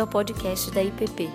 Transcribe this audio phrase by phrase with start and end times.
[0.00, 1.28] bem-vindo ao podcast da IPP.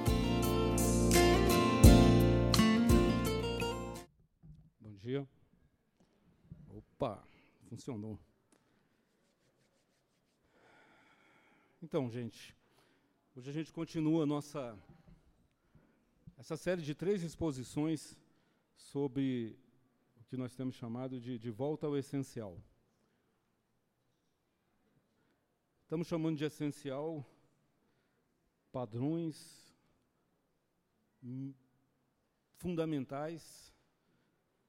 [4.80, 5.28] Bom dia.
[6.70, 7.24] Opa,
[7.70, 8.20] funcionou.
[11.82, 12.56] Então, gente,
[13.36, 14.78] hoje a gente continua a nossa
[16.38, 18.18] essa série de três exposições
[18.76, 19.58] sobre
[20.20, 22.58] o que nós temos chamado de de volta ao essencial.
[25.84, 27.24] Estamos chamando de essencial
[28.76, 29.74] padrões
[32.58, 33.74] fundamentais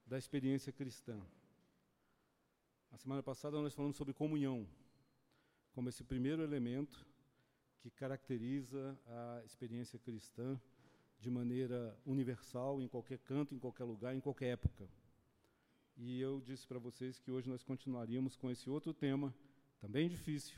[0.07, 1.21] da experiência cristã.
[2.93, 4.65] A semana passada nós falamos sobre comunhão,
[5.73, 7.05] como esse primeiro elemento
[7.81, 10.57] que caracteriza a experiência cristã
[11.19, 14.89] de maneira universal, em qualquer canto, em qualquer lugar, em qualquer época.
[15.97, 19.35] E eu disse para vocês que hoje nós continuaríamos com esse outro tema,
[19.81, 20.57] também difícil,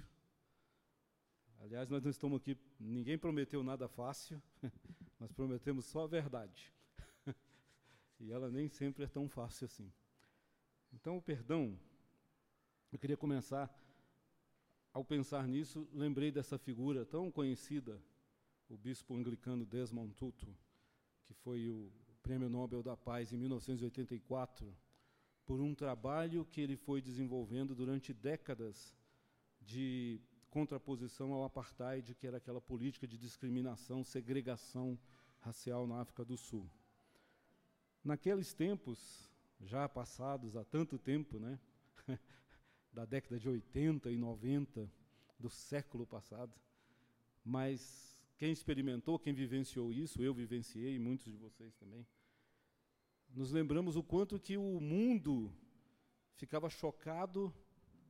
[1.60, 4.40] Aliás, nós não estamos aqui, ninguém prometeu nada fácil,
[5.18, 6.72] nós prometemos só a verdade.
[8.20, 9.92] e ela nem sempre é tão fácil assim.
[10.92, 11.78] Então, o perdão,
[12.92, 13.68] eu queria começar,
[14.92, 18.00] ao pensar nisso, lembrei dessa figura tão conhecida,
[18.68, 20.56] o bispo anglicano Desmond Tutu,
[21.24, 24.72] que foi o Prêmio Nobel da Paz em 1984,
[25.44, 28.94] por um trabalho que ele foi desenvolvendo durante décadas
[29.60, 30.20] de
[30.50, 34.98] contraposição ao apartheid, que era aquela política de discriminação, segregação
[35.40, 36.68] racial na África do Sul.
[38.02, 41.58] Naqueles tempos, já passados há tanto tempo, né,
[42.92, 44.90] da década de 80 e 90
[45.38, 46.52] do século passado,
[47.44, 52.06] mas quem experimentou, quem vivenciou isso, eu vivenciei, muitos de vocês também,
[53.34, 55.52] nos lembramos o quanto que o mundo
[56.34, 57.52] ficava chocado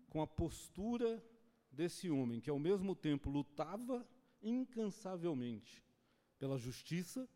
[0.08, 1.22] com a postura
[1.70, 4.06] desse homem que, ao mesmo tempo, lutava
[4.42, 5.84] incansavelmente
[6.38, 7.28] pela justiça,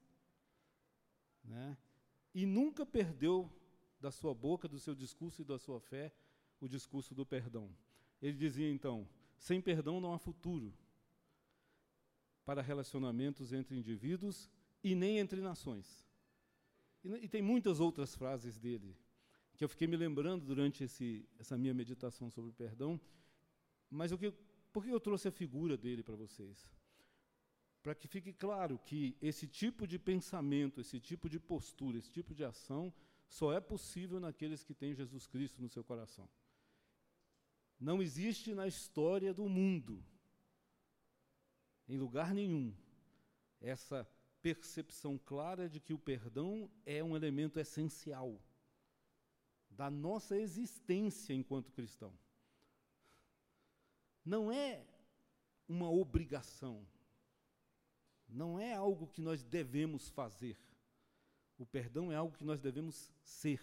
[1.44, 1.76] né,
[2.34, 3.50] e nunca perdeu
[4.00, 6.12] da sua boca, do seu discurso e da sua fé,
[6.60, 7.74] o discurso do perdão.
[8.20, 10.72] Ele dizia então: sem perdão não há futuro
[12.44, 14.50] para relacionamentos entre indivíduos
[14.82, 16.06] e nem entre nações.
[17.04, 18.96] E, e tem muitas outras frases dele
[19.56, 23.00] que eu fiquei me lembrando durante esse, essa minha meditação sobre o perdão
[23.92, 24.32] mas o que,
[24.72, 26.66] por que eu trouxe a figura dele para vocês?
[27.82, 32.34] Para que fique claro que esse tipo de pensamento, esse tipo de postura, esse tipo
[32.34, 32.92] de ação
[33.28, 36.26] só é possível naqueles que têm Jesus Cristo no seu coração.
[37.78, 40.02] Não existe na história do mundo,
[41.86, 42.74] em lugar nenhum,
[43.60, 44.08] essa
[44.40, 48.40] percepção clara de que o perdão é um elemento essencial
[49.68, 52.16] da nossa existência enquanto cristão
[54.24, 54.84] não é
[55.68, 56.86] uma obrigação,
[58.28, 60.58] não é algo que nós devemos fazer.
[61.58, 63.60] O perdão é algo que nós devemos ser.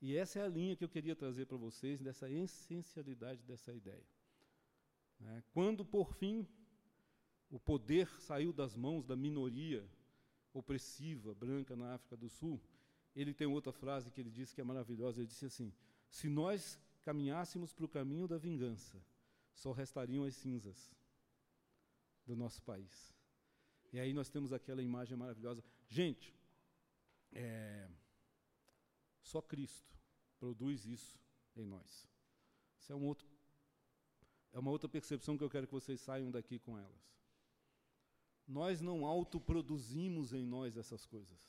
[0.00, 4.06] E essa é a linha que eu queria trazer para vocês, dessa essencialidade dessa ideia.
[5.20, 6.46] É, quando, por fim,
[7.50, 9.88] o poder saiu das mãos da minoria
[10.52, 12.60] opressiva branca na África do Sul,
[13.14, 15.20] ele tem outra frase que ele disse que é maravilhosa.
[15.20, 15.72] Ele disse assim:
[16.08, 19.00] Se nós caminhássemos para o caminho da vingança,
[19.54, 20.92] só restariam as cinzas
[22.26, 23.14] do nosso país.
[23.92, 25.62] E aí nós temos aquela imagem maravilhosa.
[25.88, 26.34] Gente,
[27.32, 27.88] é,
[29.22, 29.96] só Cristo
[30.40, 31.16] produz isso
[31.54, 32.10] em nós.
[32.76, 33.28] Isso é um outro,
[34.52, 37.14] é uma outra percepção que eu quero que vocês saiam daqui com elas.
[38.48, 41.40] Nós não autoproduzimos em nós essas coisas.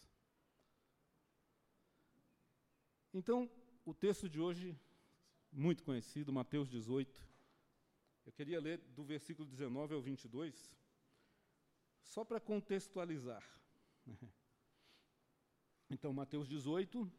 [3.11, 3.49] Então,
[3.83, 4.79] o texto de hoje
[5.51, 7.25] muito conhecido, Mateus 18.
[8.25, 10.75] Eu queria ler do versículo 19 ao 22,
[12.03, 13.43] só para contextualizar.
[15.89, 17.09] Então, Mateus 18.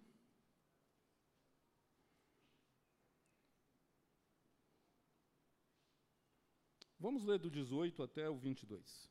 [7.01, 9.09] Vamos ler do 18 até o 22.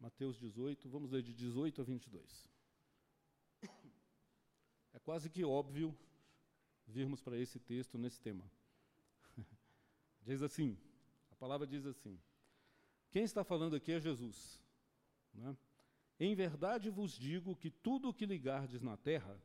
[0.00, 2.48] Mateus 18, vamos ler de 18 a 22.
[4.92, 5.96] É quase que óbvio
[6.86, 8.44] virmos para esse texto nesse tema.
[10.22, 10.76] diz assim,
[11.30, 12.18] a palavra diz assim:
[13.10, 14.62] Quem está falando aqui é Jesus.
[15.32, 15.56] Né?
[16.18, 19.40] Em verdade vos digo que tudo o que ligardes na terra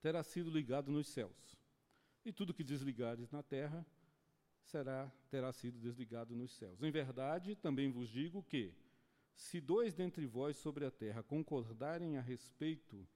[0.00, 1.56] terá sido ligado nos céus,
[2.24, 3.86] e tudo o que desligardes na terra
[4.62, 6.82] será terá sido desligado nos céus.
[6.82, 8.74] Em verdade também vos digo que
[9.34, 13.06] se dois dentre vós sobre a terra concordarem a respeito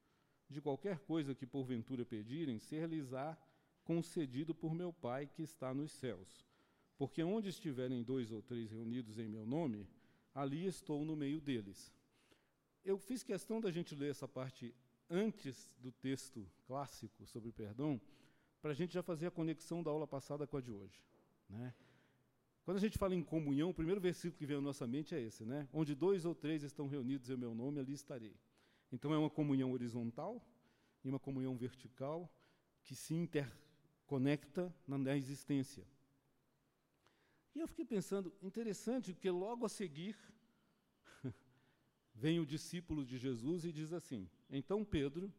[0.49, 3.37] de qualquer coisa que porventura pedirem, ser-lhes-á
[3.84, 6.46] concedido por meu Pai que está nos céus.
[6.96, 9.88] Porque onde estiverem dois ou três reunidos em meu nome,
[10.34, 11.93] ali estou no meio deles.
[12.84, 14.75] Eu fiz questão da gente ler essa parte
[15.08, 18.00] antes do texto clássico sobre perdão,
[18.61, 21.02] para a gente já fazer a conexão da aula passada com a de hoje.
[21.49, 21.75] Né?
[22.64, 25.20] Quando a gente fala em comunhão, o primeiro versículo que vem à nossa mente é
[25.20, 25.69] esse, né?
[25.73, 28.37] Onde dois ou três estão reunidos em meu nome, ali estarei.
[28.93, 30.40] Então é uma comunhão horizontal
[31.05, 32.32] e uma comunhão vertical
[32.85, 33.14] que se
[34.12, 35.87] interconecta na existência.
[37.55, 40.17] E eu fiquei pensando, interessante, porque logo a seguir
[42.14, 45.32] vem o discípulo de Jesus e diz assim: Então Pedro,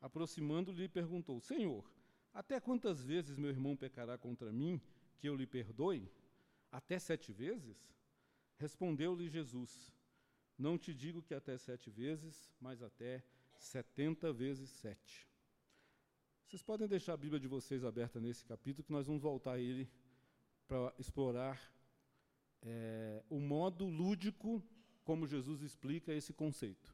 [0.00, 1.90] aproximando-lhe, perguntou: Senhor,
[2.32, 4.80] até quantas vezes meu irmão pecará contra mim
[5.18, 6.10] que eu lhe perdoe?
[6.70, 7.76] Até sete vezes?
[8.56, 9.92] Respondeu-lhe Jesus:
[10.58, 13.24] Não te digo que até sete vezes, mas até
[13.58, 15.29] setenta vezes sete.
[16.50, 19.60] Vocês podem deixar a Bíblia de vocês aberta nesse capítulo, que nós vamos voltar a
[19.60, 19.88] ele
[20.66, 21.72] para explorar
[22.60, 24.60] é, o modo lúdico
[25.04, 26.92] como Jesus explica esse conceito,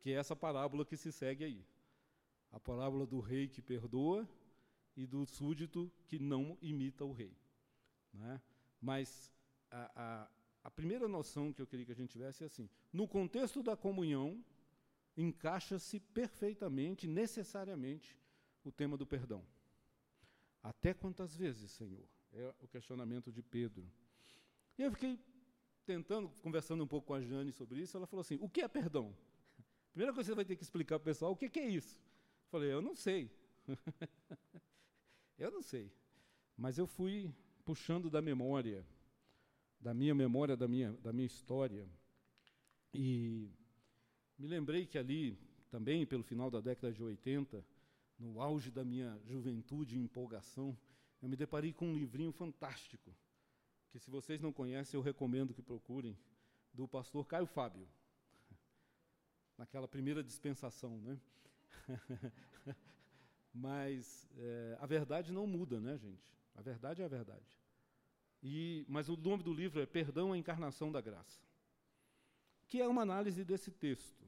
[0.00, 1.64] que é essa parábola que se segue aí.
[2.50, 4.28] A parábola do rei que perdoa
[4.96, 7.32] e do súdito que não imita o rei.
[8.12, 8.42] Né?
[8.80, 9.30] Mas
[9.70, 10.30] a, a,
[10.64, 13.76] a primeira noção que eu queria que a gente tivesse é assim: no contexto da
[13.76, 14.44] comunhão,
[15.16, 18.18] encaixa-se perfeitamente, necessariamente,
[18.64, 19.44] o tema do perdão.
[20.62, 22.08] Até quantas vezes, Senhor?
[22.32, 23.86] É o questionamento de Pedro.
[24.78, 25.18] E eu fiquei
[25.84, 28.68] tentando, conversando um pouco com a Jane sobre isso, ela falou assim: o que é
[28.68, 29.14] perdão?
[29.92, 32.00] Primeira coisa que você vai ter que explicar para o pessoal o que, é isso.
[32.00, 33.30] Eu falei, eu não sei.
[35.38, 35.92] eu não sei.
[36.56, 37.32] Mas eu fui
[37.64, 38.86] puxando da memória,
[39.78, 41.86] da minha memória, da minha, da minha história.
[42.92, 43.50] E
[44.38, 45.38] me lembrei que ali,
[45.70, 47.64] também pelo final da década de 80,
[48.18, 50.76] no auge da minha juventude e empolgação,
[51.20, 53.14] eu me deparei com um livrinho fantástico,
[53.90, 56.18] que se vocês não conhecem, eu recomendo que procurem,
[56.72, 57.88] do pastor Caio Fábio,
[59.56, 61.20] naquela primeira dispensação, né?
[63.54, 66.36] Mas é, a verdade não muda, né, gente?
[66.56, 67.58] A verdade é a verdade.
[68.42, 71.40] E, mas o nome do livro é Perdão à Encarnação da Graça,
[72.66, 74.22] que é uma análise desse texto.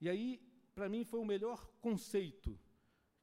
[0.00, 0.40] E aí,
[0.74, 2.56] para mim, foi o melhor conceito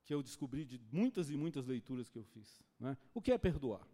[0.08, 2.64] que eu descobri de muitas e muitas leituras que eu fiz.
[2.80, 2.98] Né?
[3.14, 3.86] O que é perdoar?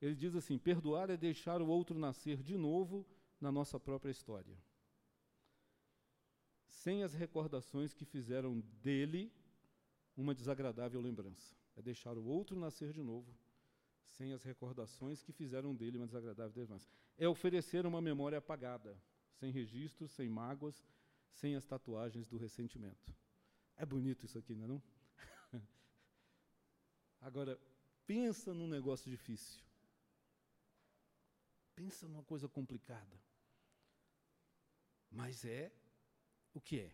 [0.00, 3.04] Ele diz assim: perdoar é deixar o outro nascer de novo
[3.40, 4.56] na nossa própria história,
[6.68, 9.32] sem as recordações que fizeram dele
[10.16, 11.56] uma desagradável lembrança.
[11.74, 13.36] É deixar o outro nascer de novo,
[14.06, 16.88] sem as recordações que fizeram dele uma desagradável lembrança.
[17.18, 18.96] É oferecer uma memória apagada,
[19.32, 20.86] sem registros, sem mágoas,
[21.30, 23.12] sem as tatuagens do ressentimento.
[23.76, 24.68] É bonito isso aqui, não é?
[24.68, 24.82] Não?
[27.22, 27.58] Agora,
[28.06, 29.62] pensa num negócio difícil.
[31.74, 33.20] Pensa numa coisa complicada.
[35.10, 35.72] Mas é
[36.52, 36.92] o que é.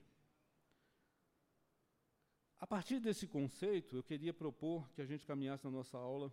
[2.61, 6.33] A partir desse conceito, eu queria propor que a gente caminhasse na nossa aula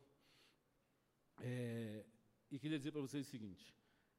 [1.41, 2.05] é,
[2.51, 3.75] e queria dizer para vocês o seguinte: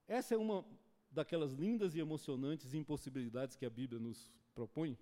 [0.07, 0.65] essa é uma
[1.11, 4.99] daquelas lindas e emocionantes impossibilidades que a Bíblia nos propõe.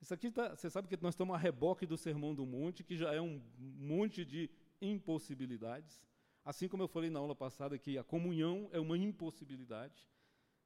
[0.00, 2.96] Isso aqui tá, você sabe que nós estamos a reboque do Sermão do Monte, que
[2.96, 4.50] já é um monte de
[4.80, 6.02] impossibilidades.
[6.44, 10.08] Assim como eu falei na aula passada que a comunhão é uma impossibilidade.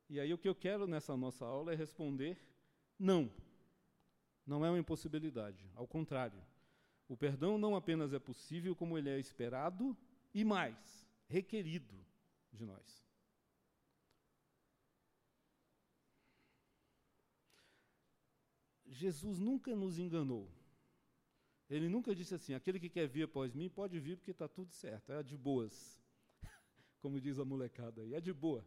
[0.08, 2.38] E aí o que eu quero nessa nossa aula é responder
[2.99, 3.32] não.
[4.46, 6.42] Não é uma impossibilidade, ao contrário.
[7.08, 9.96] O perdão não apenas é possível, como ele é esperado
[10.34, 12.04] e mais, requerido
[12.52, 13.10] de nós.
[19.00, 20.49] Jesus nunca nos enganou.
[21.69, 24.71] Ele nunca disse assim: aquele que quer vir após mim pode vir porque está tudo
[24.71, 26.02] certo, é de boas.
[27.00, 28.66] Como diz a molecada aí, é de boa.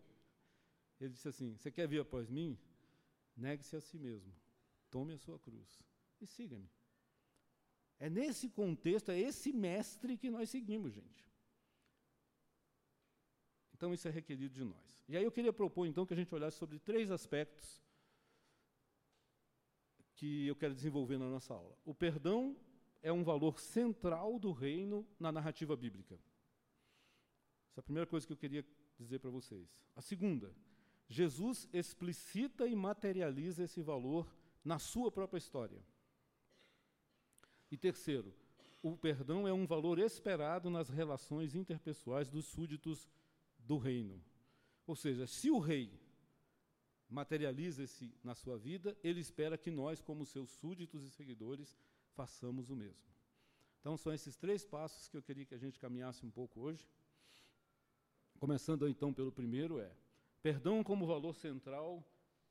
[1.00, 2.58] Ele disse assim: você quer vir após mim?
[3.36, 4.34] Negue-se a si mesmo,
[4.92, 5.84] tome a sua cruz
[6.22, 6.70] e siga-me.
[8.00, 11.24] É nesse contexto, é esse mestre que nós seguimos, gente.
[13.74, 15.04] Então isso é requerido de nós.
[15.10, 17.83] E aí eu queria propor então que a gente olhasse sobre três aspectos
[20.24, 21.78] que eu quero desenvolver na nossa aula.
[21.84, 22.56] O perdão
[23.02, 26.18] é um valor central do reino na narrativa bíblica.
[27.70, 28.66] Essa é a primeira coisa que eu queria
[28.98, 29.78] dizer para vocês.
[29.94, 30.56] A segunda,
[31.10, 35.84] Jesus explicita e materializa esse valor na sua própria história.
[37.70, 38.34] E terceiro,
[38.82, 43.10] o perdão é um valor esperado nas relações interpessoais dos súditos
[43.60, 44.24] do reino.
[44.88, 46.00] Ou seja, se o rei
[47.14, 51.78] materializa-se na sua vida, ele espera que nós, como seus súditos e seguidores,
[52.16, 53.14] façamos o mesmo.
[53.80, 56.90] Então, são esses três passos que eu queria que a gente caminhasse um pouco hoje.
[58.40, 59.96] Começando então pelo primeiro é
[60.42, 62.04] perdão como valor central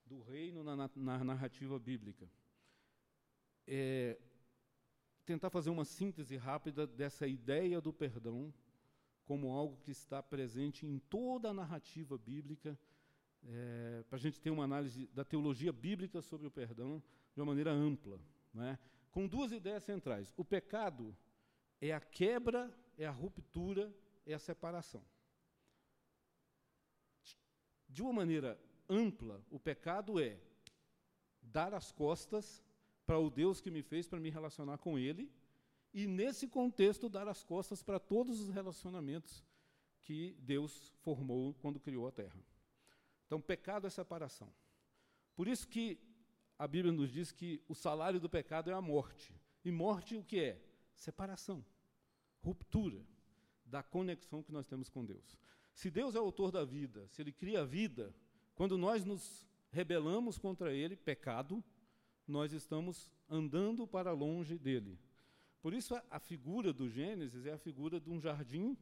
[0.07, 2.31] do reino na, na, na narrativa bíblica.
[3.67, 4.17] É,
[5.25, 8.55] tentar fazer uma síntese rápida dessa ideia do perdão
[9.25, 12.79] como algo que está presente em toda a narrativa bíblica,
[13.49, 17.03] é, para a gente ter uma análise da teologia bíblica sobre o perdão
[17.35, 18.21] de uma maneira ampla,
[18.53, 18.79] né?
[19.11, 20.33] com duas ideias centrais.
[20.37, 21.17] O pecado
[21.81, 23.95] é a quebra, é a ruptura,
[24.27, 25.05] é a separação.
[27.89, 28.59] De uma maneira
[28.89, 30.39] ampla, o pecado é
[31.41, 32.65] dar as costas
[33.05, 35.31] para o Deus que me fez para me relacionar com Ele,
[35.93, 39.45] e nesse contexto dar as costas para todos os relacionamentos
[40.01, 42.43] que Deus formou quando criou a terra.
[43.33, 44.53] Então, pecado é separação.
[45.35, 45.99] Por isso que
[46.59, 49.35] a Bíblia nos diz que o salário do pecado é a morte.
[49.65, 50.63] E morte o que é?
[50.95, 51.65] Separação,
[52.43, 53.03] ruptura
[53.65, 55.39] da conexão que nós temos com Deus.
[55.73, 58.15] Se Deus é o autor da vida, se Ele cria a vida,
[58.55, 61.65] quando nós nos rebelamos contra Ele, pecado,
[62.29, 65.01] nós estamos andando para longe dele.
[65.63, 68.77] Por isso, a, figura do Gênesis é a figura de um jardim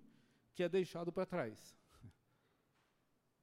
[0.57, 1.79] que é deixado para trás.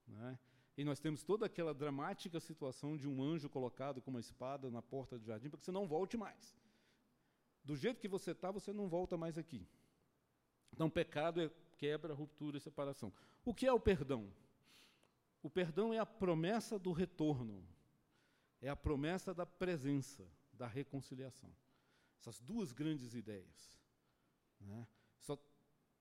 [0.05, 0.39] Né?
[0.77, 4.81] E nós temos toda aquela dramática situação de um anjo colocado com uma espada na
[4.81, 6.55] porta do jardim para que você não volte mais.
[7.63, 9.67] Do jeito que você está, você não volta mais aqui.
[10.71, 13.11] Então, pecado é quebra, ruptura e separação.
[13.43, 14.31] O que é o perdão?
[15.41, 17.67] O perdão é a promessa do retorno,
[18.61, 21.51] é a promessa da presença, da reconciliação.
[22.19, 23.79] Essas duas grandes ideias.
[24.59, 24.87] Né?
[25.19, 25.37] Só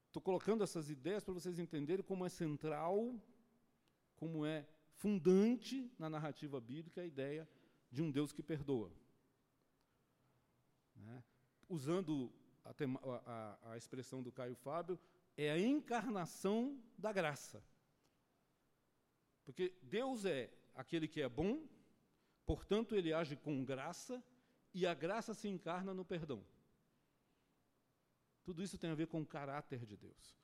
[0.06, 3.14] estou colocando essas ideias para vocês entenderem como é central,
[4.16, 7.48] como é fundante na narrativa bíblica a ideia
[7.90, 8.90] de um Deus que perdoa.
[10.96, 11.22] Né?
[11.68, 12.32] Usando
[12.64, 12.72] a,
[13.26, 14.98] a, a expressão do Caio Fábio,
[15.36, 17.62] é a encarnação da graça.
[19.44, 21.66] Porque Deus é aquele que é bom,
[22.44, 24.22] portanto, ele age com graça,
[24.74, 26.44] e a graça se encarna no perdão.
[28.44, 30.38] Tudo isso tem a ver com o caráter de Deus.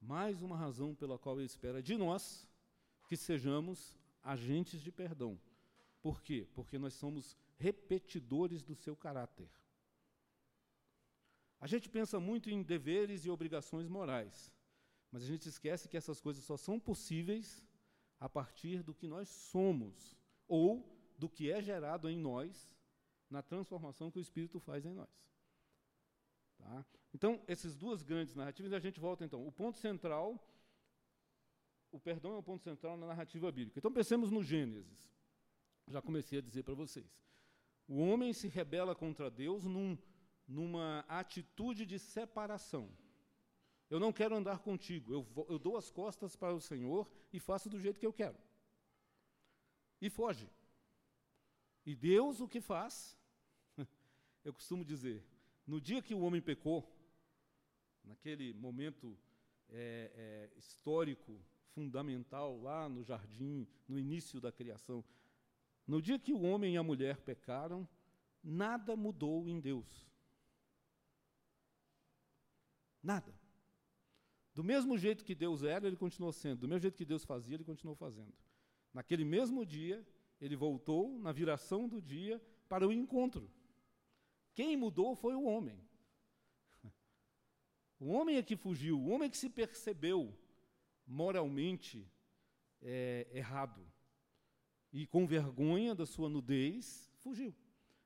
[0.00, 2.48] Mais uma razão pela qual ele espera de nós
[3.12, 5.38] que sejamos agentes de perdão.
[6.00, 6.48] Por quê?
[6.54, 9.50] Porque nós somos repetidores do seu caráter.
[11.60, 14.50] A gente pensa muito em deveres e obrigações morais,
[15.10, 17.62] mas a gente esquece que essas coisas só são possíveis
[18.18, 20.16] a partir do que nós somos
[20.48, 22.74] ou do que é gerado em nós
[23.28, 25.14] na transformação que o Espírito faz em nós.
[26.56, 26.86] Tá?
[27.12, 29.46] Então, essas duas grandes narrativas, a gente volta então.
[29.46, 30.42] O ponto central,
[31.92, 33.78] o perdão é o ponto central na narrativa bíblica.
[33.78, 35.12] Então, pensemos no Gênesis.
[35.86, 37.06] Já comecei a dizer para vocês.
[37.86, 39.96] O homem se rebela contra Deus num
[40.46, 42.90] numa atitude de separação.
[43.88, 47.68] Eu não quero andar contigo, eu, eu dou as costas para o Senhor e faço
[47.68, 48.36] do jeito que eu quero.
[50.00, 50.48] E foge.
[51.84, 53.18] E Deus o que faz?
[54.44, 55.24] Eu costumo dizer,
[55.66, 56.88] no dia que o homem pecou,
[58.04, 59.18] naquele momento
[59.68, 61.40] é, é, histórico,
[61.74, 65.04] fundamental, lá no jardim, no início da criação,
[65.86, 67.88] no dia que o homem e a mulher pecaram,
[68.42, 70.08] nada mudou em Deus.
[73.02, 73.34] Nada.
[74.54, 76.60] Do mesmo jeito que Deus era, ele continuou sendo.
[76.60, 78.32] Do mesmo jeito que Deus fazia, ele continuou fazendo.
[78.92, 80.06] Naquele mesmo dia,
[80.40, 83.50] ele voltou, na viração do dia, para o encontro.
[84.54, 85.80] Quem mudou foi o homem.
[87.98, 90.36] O homem é que fugiu, o homem é que se percebeu
[91.06, 92.06] moralmente
[92.80, 93.86] é, errado.
[94.92, 97.54] E com vergonha da sua nudez, fugiu.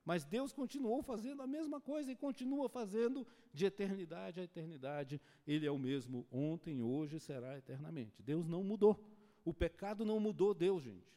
[0.05, 5.21] Mas Deus continuou fazendo a mesma coisa e continua fazendo de eternidade a eternidade.
[5.45, 8.23] Ele é o mesmo ontem, hoje será eternamente.
[8.23, 9.05] Deus não mudou.
[9.45, 11.17] O pecado não mudou Deus, gente.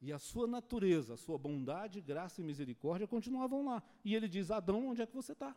[0.00, 3.82] E a sua natureza, a sua bondade, graça e misericórdia continuavam lá.
[4.04, 5.56] E ele diz: Adão, onde é que você está?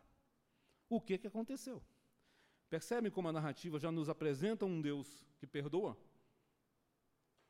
[0.89, 1.83] O que, que aconteceu?
[2.69, 5.97] Percebe como a narrativa já nos apresenta um Deus que perdoa?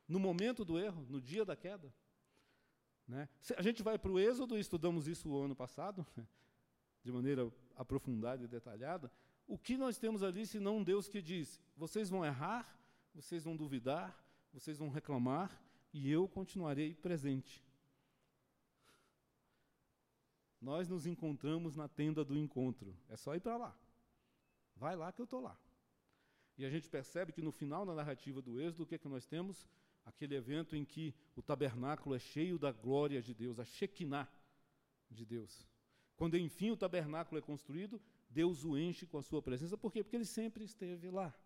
[0.08, 1.94] No momento do erro, no dia da queda,
[3.08, 3.28] né?
[3.58, 6.06] A gente vai para o Êxodo, estudamos isso o ano passado,
[7.04, 9.12] de maneira aprofundada e detalhada.
[9.48, 12.78] O que nós temos ali, se não um Deus que diz: vocês vão errar,
[13.14, 14.22] vocês vão duvidar,
[14.52, 15.62] vocês vão reclamar,
[15.94, 17.66] e eu continuarei presente.
[20.60, 22.96] Nós nos encontramos na tenda do encontro.
[23.08, 23.80] É só ir para lá.
[24.78, 25.58] Vai lá que eu estou lá.
[26.58, 29.08] E a gente percebe que no final da narrativa do Êxodo, o que, é que
[29.08, 29.68] nós temos?
[30.08, 34.28] aquele evento em que o tabernáculo é cheio da glória de Deus, a Shekinah
[35.12, 35.68] de Deus.
[36.16, 39.78] Quando enfim o tabernáculo é construído, Deus o enche com a sua presença.
[39.78, 40.02] Por quê?
[40.04, 41.38] Porque ele sempre esteve lá.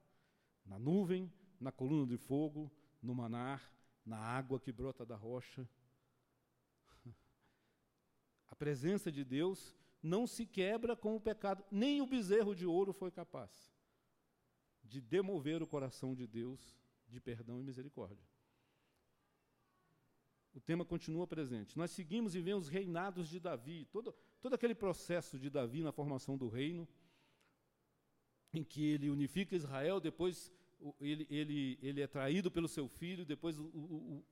[0.64, 2.72] Na nuvem, na coluna de fogo,
[3.02, 3.74] no manar,
[4.06, 5.68] na água que brota da rocha.
[8.48, 12.94] A presença de Deus não se quebra com o pecado, nem o bezerro de ouro
[12.94, 13.72] foi capaz
[14.84, 16.78] de demover o coração de Deus
[17.08, 18.26] de perdão e misericórdia.
[20.54, 21.78] O tema continua presente.
[21.78, 25.94] Nós seguimos e vemos os reinados de Davi, todo, todo aquele processo de Davi na
[25.94, 26.88] formação do reino,
[28.54, 30.52] em que ele unifica Israel, depois
[31.00, 34.26] ele, ele, ele é traído pelo seu filho, depois o, o,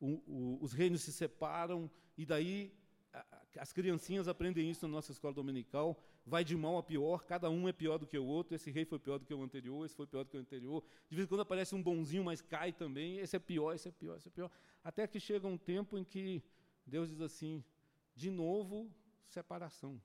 [0.00, 2.72] o, os reinos se separam, e daí
[3.58, 7.68] as criancinhas aprendem isso na nossa escola dominical, vai de mal a pior, cada um
[7.68, 9.94] é pior do que o outro, esse rei foi pior do que o anterior, esse
[9.94, 12.72] foi pior do que o anterior, de vez em quando aparece um bonzinho, mas cai
[12.72, 14.50] também, esse é pior, esse é pior, esse é pior,
[14.82, 16.42] até que chega um tempo em que
[16.84, 17.64] Deus diz assim,
[18.14, 18.90] de novo,
[19.26, 20.00] separação.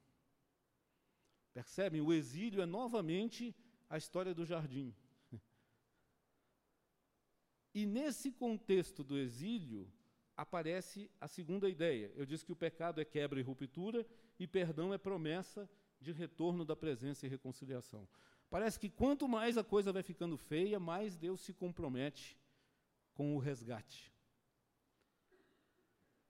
[1.54, 2.02] Percebem?
[2.02, 3.56] O exílio é novamente
[3.90, 4.94] a história do jardim.
[7.72, 9.88] E nesse contexto do exílio,
[10.40, 12.14] aparece a segunda ideia.
[12.16, 14.06] Eu disse que o pecado é quebra e ruptura,
[14.40, 15.70] e perdão é promessa
[16.00, 18.08] de retorno da presença e reconciliação.
[18.50, 22.40] Parece que quanto mais a coisa vai ficando feia, mais Deus se compromete
[23.14, 24.14] com o resgate,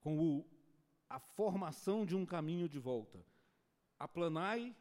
[0.01, 0.45] com o,
[1.07, 3.23] a formação de um caminho de volta.
[3.99, 4.75] Aplanai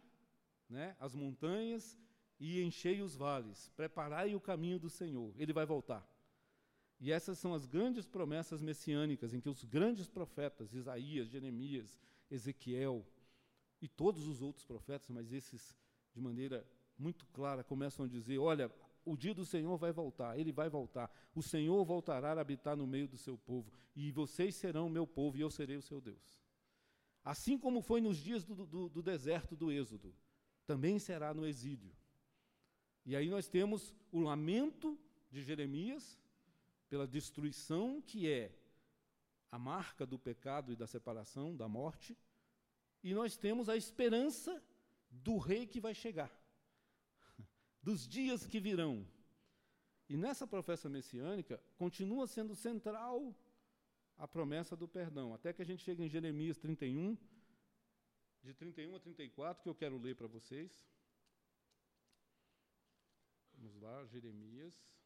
[0.70, 1.99] né, as montanhas
[2.40, 6.02] e enchei os vales, preparai o caminho do Senhor, ele vai voltar.
[7.00, 11.99] E essas são as grandes promessas messiânicas em que os grandes profetas, Isaías, Jeremias,
[12.31, 13.07] Ezequiel
[13.81, 15.76] e todos os outros profetas, mas esses
[16.12, 16.67] de maneira
[16.99, 18.73] muito clara começam a dizer: olha,
[19.05, 21.11] o dia do Senhor vai voltar, ele vai voltar.
[21.35, 25.07] O Senhor voltará a habitar no meio do seu povo, e vocês serão o meu
[25.07, 26.43] povo, e eu serei o seu Deus.
[27.25, 30.14] Assim como foi nos dias do, do, do deserto do Êxodo,
[30.67, 31.93] também será no exílio.
[33.05, 34.99] E aí nós temos o lamento
[35.30, 36.19] de Jeremias,
[36.89, 38.53] pela destruição que é
[39.51, 42.17] a marca do pecado e da separação, da morte,
[43.03, 44.63] e nós temos a esperança
[45.11, 46.31] do rei que vai chegar,
[47.83, 49.07] dos dias que virão.
[50.09, 53.35] E nessa profecia messiânica continua sendo central
[54.17, 57.17] a promessa do perdão, até que a gente chega em Jeremias 31,
[58.43, 60.87] de 31 a 34, que eu quero ler para vocês.
[63.53, 64.98] Vamos lá, Jeremias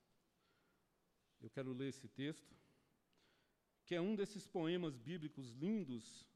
[1.43, 2.57] eu quero ler esse texto,
[3.85, 6.27] que é um desses poemas bíblicos lindos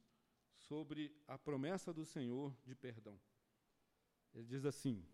[0.57, 3.19] sobre a promessa do Senhor de perdão.
[4.35, 5.07] Ele diz assim: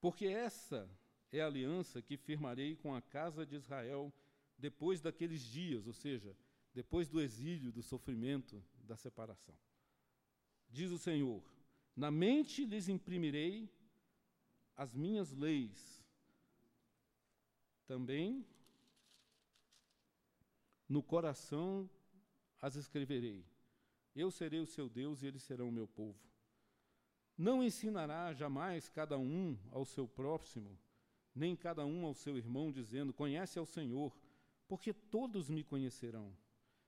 [0.00, 0.90] Porque essa
[1.30, 4.12] é a aliança que firmarei com a casa de Israel
[4.56, 6.34] depois daqueles dias, ou seja,
[6.72, 9.54] depois do exílio, do sofrimento, da separação.
[10.70, 11.44] Diz o Senhor:
[11.94, 13.70] Na mente lhes imprimirei
[14.74, 15.97] as minhas leis
[17.88, 18.46] também
[20.86, 21.90] no coração
[22.60, 23.44] as escreverei.
[24.14, 26.18] Eu serei o seu Deus e eles serão o meu povo.
[27.36, 30.78] Não ensinará jamais cada um ao seu próximo,
[31.34, 34.16] nem cada um ao seu irmão, dizendo: Conhece ao Senhor,
[34.66, 36.36] porque todos me conhecerão,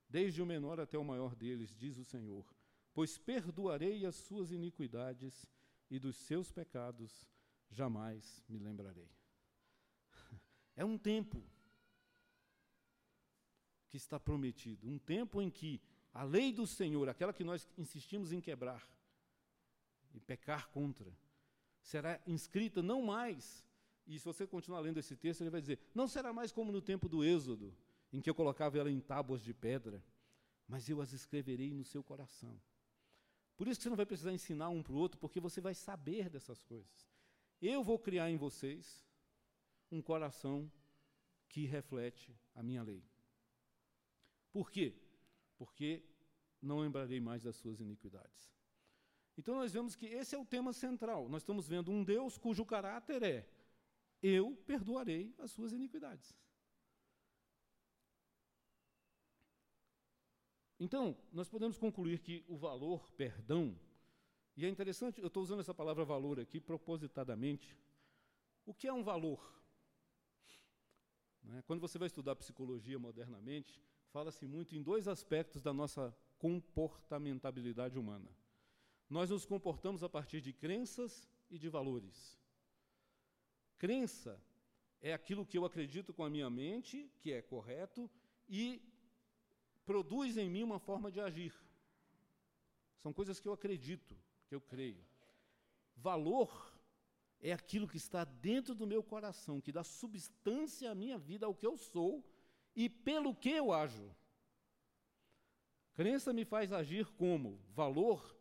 [0.08, 2.44] desde o menor até o maior deles, diz o Senhor.
[2.92, 5.46] Pois perdoarei as suas iniquidades
[5.88, 7.28] e dos seus pecados
[7.70, 9.19] jamais me lembrarei.
[10.80, 11.44] É um tempo
[13.90, 15.78] que está prometido, um tempo em que
[16.10, 18.88] a lei do Senhor, aquela que nós insistimos em quebrar
[20.14, 21.14] e pecar contra,
[21.82, 23.62] será inscrita não mais,
[24.06, 26.80] e se você continuar lendo esse texto, ele vai dizer: não será mais como no
[26.80, 27.76] tempo do Êxodo,
[28.10, 30.02] em que eu colocava ela em tábuas de pedra,
[30.66, 32.58] mas eu as escreverei no seu coração.
[33.54, 35.74] Por isso que você não vai precisar ensinar um para o outro, porque você vai
[35.74, 37.12] saber dessas coisas.
[37.60, 39.09] Eu vou criar em vocês
[39.90, 40.70] um coração
[41.48, 43.04] que reflete a minha lei.
[44.52, 44.94] Por quê?
[45.56, 46.02] Porque
[46.60, 48.50] não lembrarei mais das suas iniquidades.
[49.36, 51.28] Então nós vemos que esse é o tema central.
[51.28, 53.48] Nós estamos vendo um Deus cujo caráter é:
[54.22, 56.36] eu perdoarei as suas iniquidades.
[60.78, 63.78] Então, nós podemos concluir que o valor perdão,
[64.56, 67.76] e é interessante, eu estou usando essa palavra valor aqui propositadamente.
[68.64, 69.59] O que é um valor?
[71.42, 71.62] Né?
[71.66, 78.30] Quando você vai estudar psicologia modernamente, fala-se muito em dois aspectos da nossa comportamentabilidade humana.
[79.08, 82.38] Nós nos comportamos a partir de crenças e de valores.
[83.78, 84.40] Crença
[85.00, 88.10] é aquilo que eu acredito com a minha mente, que é correto,
[88.48, 88.82] e
[89.84, 91.54] produz em mim uma forma de agir.
[92.98, 95.02] São coisas que eu acredito, que eu creio.
[95.96, 96.69] Valor
[97.40, 101.54] é aquilo que está dentro do meu coração, que dá substância à minha vida, ao
[101.54, 102.24] que eu sou
[102.76, 104.14] e pelo que eu ajo.
[105.94, 108.36] Crença me faz agir como valor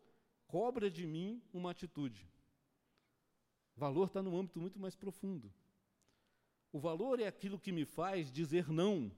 [0.46, 2.28] cobra de mim uma atitude.
[3.76, 5.52] Valor está num âmbito muito mais profundo.
[6.72, 9.10] O valor é aquilo que me faz dizer não.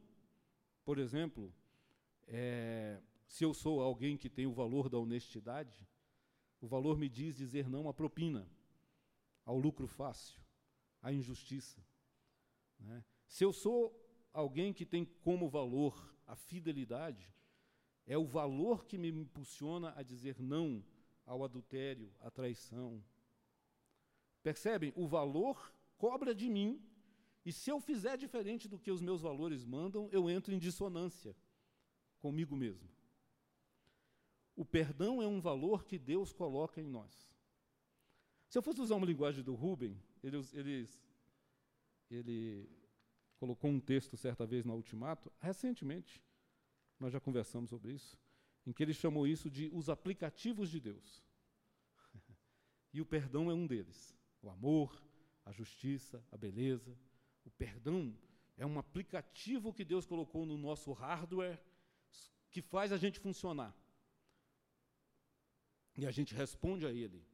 [0.84, 1.52] Por exemplo,
[2.26, 5.86] é, se eu sou alguém que tem o valor da honestidade,
[6.60, 8.48] o valor me diz dizer não à propina,
[9.44, 10.40] ao lucro fácil,
[11.00, 11.84] à injustiça.
[12.78, 13.04] Né?
[13.26, 13.98] Se eu sou
[14.32, 17.32] alguém que tem como valor a fidelidade,
[18.06, 20.84] é o valor que me impulsiona a dizer não
[21.24, 23.02] ao adultério, à traição.
[24.42, 24.92] Percebem?
[24.96, 26.82] O valor cobra de mim,
[27.44, 31.36] e se eu fizer diferente do que os meus valores mandam, eu entro em dissonância
[32.18, 32.88] comigo mesmo.
[34.54, 37.31] O perdão é um valor que Deus coloca em nós.
[38.52, 40.86] Se eu fosse usar uma linguagem do Rubem, ele, ele,
[42.10, 42.68] ele
[43.38, 46.22] colocou um texto certa vez no Ultimato, recentemente,
[47.00, 48.14] nós já conversamos sobre isso,
[48.66, 51.24] em que ele chamou isso de os aplicativos de Deus.
[52.92, 54.14] e o perdão é um deles.
[54.42, 55.02] O amor,
[55.46, 56.94] a justiça, a beleza.
[57.46, 58.14] O perdão
[58.58, 61.58] é um aplicativo que Deus colocou no nosso hardware
[62.50, 63.74] que faz a gente funcionar.
[65.96, 67.31] E a gente responde a ele.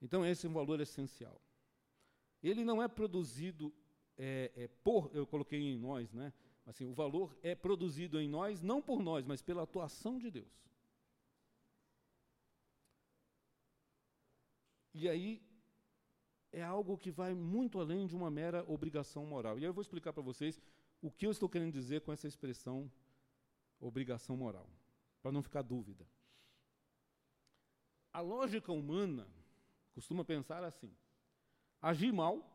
[0.00, 1.40] Então, esse é um valor essencial.
[2.42, 3.74] Ele não é produzido
[4.16, 6.32] é, é, por, eu coloquei em nós, né?
[6.64, 10.66] Assim, o valor é produzido em nós, não por nós, mas pela atuação de Deus.
[14.92, 15.42] E aí
[16.50, 19.58] é algo que vai muito além de uma mera obrigação moral.
[19.58, 20.60] E aí eu vou explicar para vocês
[21.02, 22.90] o que eu estou querendo dizer com essa expressão
[23.78, 24.68] obrigação moral,
[25.20, 26.08] para não ficar dúvida.
[28.10, 29.28] A lógica humana
[29.96, 30.94] costuma pensar assim:
[31.82, 32.48] agir mal,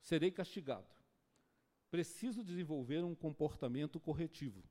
[0.00, 0.90] serei castigado
[1.90, 4.62] preciso desenvolver um comportamento corretivo.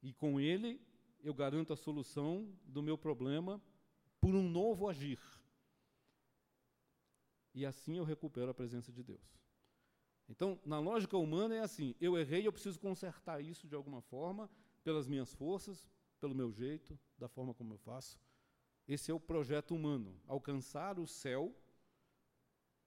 [0.00, 0.80] E com ele,
[1.20, 3.60] eu garanto a solução do meu problema
[4.20, 5.20] por um novo agir.
[7.54, 9.40] E assim eu recupero a presença de Deus.
[10.28, 14.48] Então, na lógica humana é assim: eu errei, eu preciso consertar isso de alguma forma,
[14.82, 15.88] pelas minhas forças,
[16.20, 18.18] pelo meu jeito, da forma como eu faço.
[18.86, 21.54] Esse é o projeto humano: alcançar o céu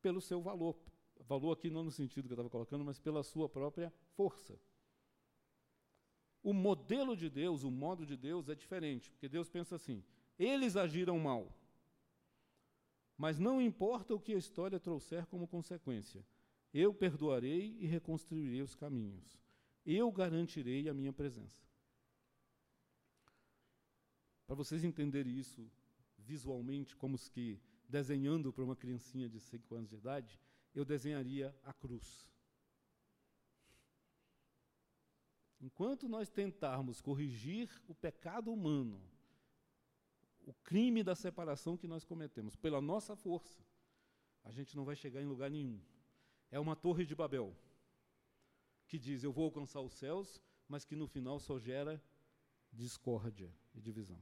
[0.01, 0.77] pelo seu valor,
[1.21, 4.59] valor aqui não no sentido que eu estava colocando, mas pela sua própria força.
[6.43, 10.03] O modelo de Deus, o modo de Deus é diferente, porque Deus pensa assim:
[10.37, 11.51] eles agiram mal,
[13.17, 16.23] mas não importa o que a história trouxer como consequência,
[16.73, 19.39] eu perdoarei e reconstruirei os caminhos,
[19.85, 21.63] eu garantirei a minha presença.
[24.45, 25.67] Para vocês entenderem isso
[26.25, 30.39] visualmente, como que desenhando para uma criancinha de 5 anos de idade,
[30.73, 32.29] eu desenharia a cruz.
[35.61, 39.01] Enquanto nós tentarmos corrigir o pecado humano,
[40.45, 43.63] o crime da separação que nós cometemos, pela nossa força,
[44.43, 45.81] a gente não vai chegar em lugar nenhum.
[46.51, 47.55] É uma torre de Babel,
[48.87, 52.03] que diz: Eu vou alcançar os céus, mas que no final só gera
[52.71, 54.21] discórdia e divisão.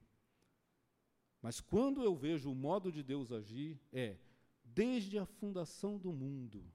[1.43, 4.17] Mas quando eu vejo o modo de Deus agir, é
[4.73, 6.65] Desde a fundação do mundo,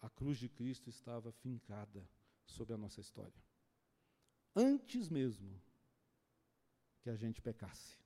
[0.00, 2.08] a cruz de Cristo estava fincada
[2.44, 3.40] sobre a nossa história.
[4.56, 5.62] Antes mesmo
[7.00, 7.96] que a gente pecasse.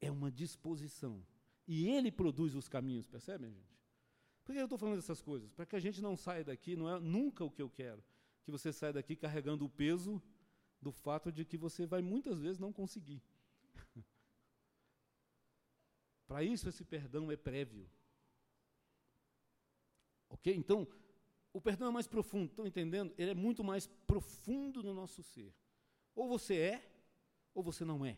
[0.00, 1.22] É uma disposição.
[1.68, 3.78] E Ele produz os caminhos, percebem, gente?
[4.44, 5.52] Por que eu estou falando dessas coisas?
[5.52, 8.02] Para que a gente não saia daqui, não é nunca o que eu quero,
[8.42, 10.22] que você saia daqui carregando o peso
[10.80, 13.22] do fato de que você vai muitas vezes não conseguir.
[16.30, 17.90] Para isso, esse perdão é prévio.
[20.28, 20.54] Ok?
[20.54, 20.86] Então,
[21.52, 23.12] o perdão é mais profundo, estão entendendo?
[23.18, 25.52] Ele é muito mais profundo no nosso ser.
[26.14, 26.92] Ou você é,
[27.52, 28.16] ou você não é.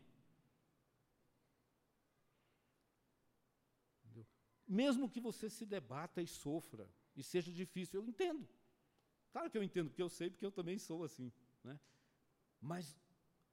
[4.04, 4.26] Entendeu?
[4.68, 8.46] Mesmo que você se debata e sofra, e seja difícil, eu entendo.
[9.32, 11.32] Claro que eu entendo, porque eu sei, porque eu também sou assim.
[11.64, 11.80] Né?
[12.60, 12.94] Mas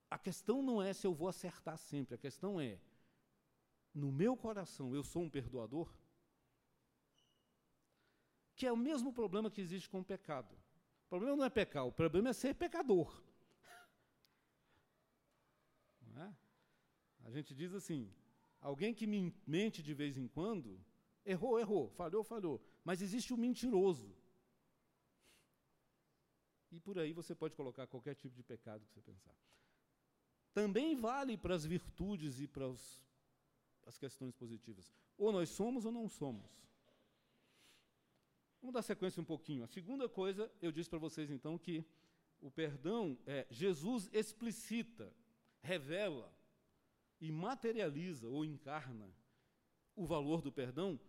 [0.09, 2.77] a questão não é se eu vou acertar sempre, a questão é
[3.99, 5.93] no meu coração eu sou um perdoador?
[8.55, 10.53] Que é o mesmo problema que existe com o pecado.
[11.05, 13.23] O problema não é pecar, o problema é ser pecador.
[16.01, 16.35] Não é?
[17.23, 18.13] A gente diz assim:
[18.61, 20.79] alguém que me mente de vez em quando,
[21.25, 22.61] errou, errou, falhou, falhou.
[22.83, 24.15] Mas existe o mentiroso.
[26.71, 29.35] E por aí você pode colocar qualquer tipo de pecado que você pensar.
[30.53, 33.08] Também vale para as virtudes e para os
[33.89, 34.93] as questões positivas.
[35.17, 36.63] Ou nós somos ou não somos.
[38.61, 39.63] Vamos dar sequência um pouquinho.
[39.63, 41.83] A segunda coisa, eu disse para vocês então que
[42.39, 45.11] o perdão é Jesus explicita,
[45.61, 46.31] revela
[47.19, 49.11] e materializa ou encarna
[49.95, 50.99] o valor do perdão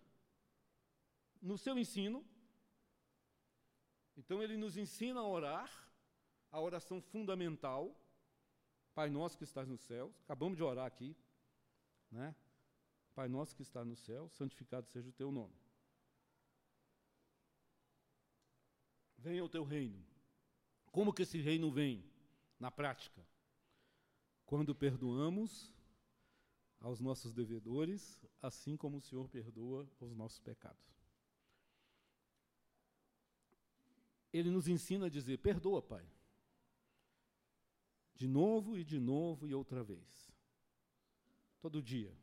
[1.40, 2.24] no seu ensino.
[4.16, 5.70] Então ele nos ensina a orar,
[6.50, 7.96] a oração fundamental,
[8.92, 11.16] Pai nosso que estás nos céus, acabamos de orar aqui,
[12.10, 12.34] né?
[13.14, 15.54] Pai nosso que está no céu, santificado seja o teu nome.
[19.18, 20.02] Venha o teu reino.
[20.90, 22.04] Como que esse reino vem?
[22.58, 23.26] Na prática.
[24.46, 25.72] Quando perdoamos
[26.80, 30.90] aos nossos devedores, assim como o Senhor perdoa os nossos pecados.
[34.32, 36.06] Ele nos ensina a dizer: perdoa, Pai.
[38.14, 40.32] De novo e de novo e outra vez.
[41.60, 42.14] Todo dia.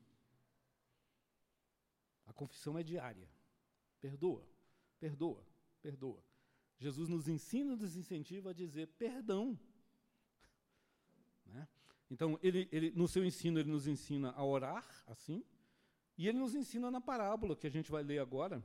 [2.38, 3.28] Confissão é diária.
[4.00, 4.48] Perdoa,
[5.00, 5.44] perdoa,
[5.82, 6.24] perdoa.
[6.78, 9.60] Jesus nos ensina e nos incentiva a dizer perdão.
[11.48, 11.68] Né?
[12.12, 15.44] Então, ele, ele, no seu ensino, ele nos ensina a orar assim,
[16.16, 18.64] e ele nos ensina na parábola que a gente vai ler agora,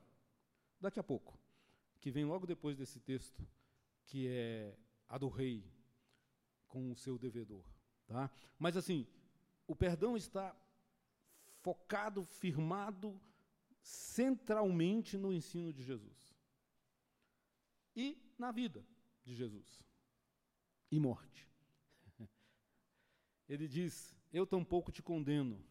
[0.79, 1.39] daqui a pouco,
[1.99, 3.43] que vem logo depois desse texto,
[4.05, 4.77] que é
[5.09, 5.65] a do rei
[6.69, 7.65] com o seu devedor.
[8.07, 8.31] Tá?
[8.59, 9.07] Mas, assim,
[9.67, 10.55] o perdão está
[11.63, 13.19] focado, firmado
[13.83, 16.33] centralmente no ensino de Jesus
[17.95, 18.87] e na vida
[19.25, 19.87] de Jesus
[20.91, 21.49] e morte.
[23.49, 25.63] Ele diz: Eu tampouco te condeno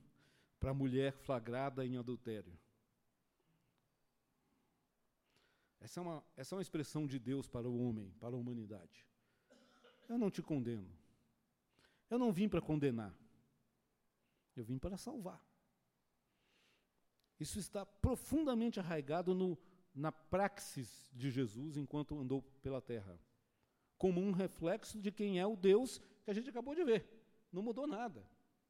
[0.60, 2.58] para a mulher flagrada em adultério.
[5.80, 9.04] Essa é, uma, essa é uma expressão de Deus para o homem, para a humanidade.
[10.08, 10.88] Eu não te condeno.
[12.08, 13.18] Eu não vim para condenar.
[14.56, 15.44] Eu vim para salvar.
[17.42, 19.58] Isso está profundamente arraigado no,
[19.96, 23.20] na praxis de Jesus enquanto andou pela terra,
[23.98, 27.04] como um reflexo de quem é o Deus que a gente acabou de ver.
[27.52, 28.24] Não mudou nada.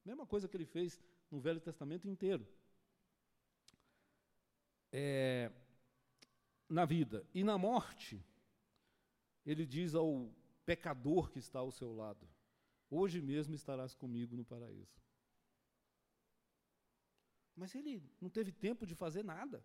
[0.05, 2.47] Mesma coisa que ele fez no Velho Testamento inteiro.
[4.89, 5.51] É,
[6.69, 8.23] na vida e na morte,
[9.45, 10.34] ele diz ao
[10.65, 12.25] pecador que está ao seu lado:
[12.89, 15.01] Hoje mesmo estarás comigo no paraíso.
[17.62, 19.63] Mas ele não teve tempo de fazer nada.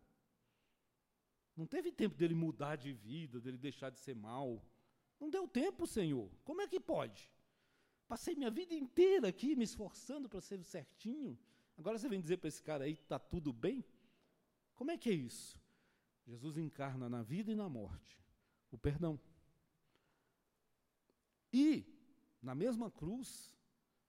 [1.56, 4.62] Não teve tempo dele mudar de vida, dele deixar de ser mal.
[5.18, 6.30] Não deu tempo, Senhor.
[6.44, 7.32] Como é que pode?
[8.06, 11.38] Passei minha vida inteira aqui me esforçando para ser certinho.
[11.78, 13.82] Agora você vem dizer para esse cara aí, está tudo bem?
[14.74, 15.58] Como é que é isso?
[16.26, 18.22] Jesus encarna na vida e na morte
[18.70, 19.18] o perdão.
[21.50, 21.82] E,
[22.42, 23.55] na mesma cruz,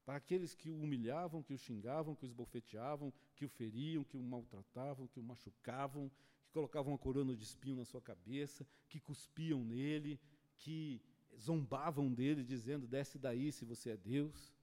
[0.08, 4.16] para aqueles que o humilhavam, que o xingavam, que o esbofeteavam, que o feriam, que
[4.16, 6.10] o maltratavam, que o machucavam,
[6.46, 10.18] que colocavam uma coroa de espinho na sua cabeça, que cuspiam nele,
[10.56, 11.02] que
[11.38, 14.56] zombavam dele, dizendo: desce daí se você é Deus.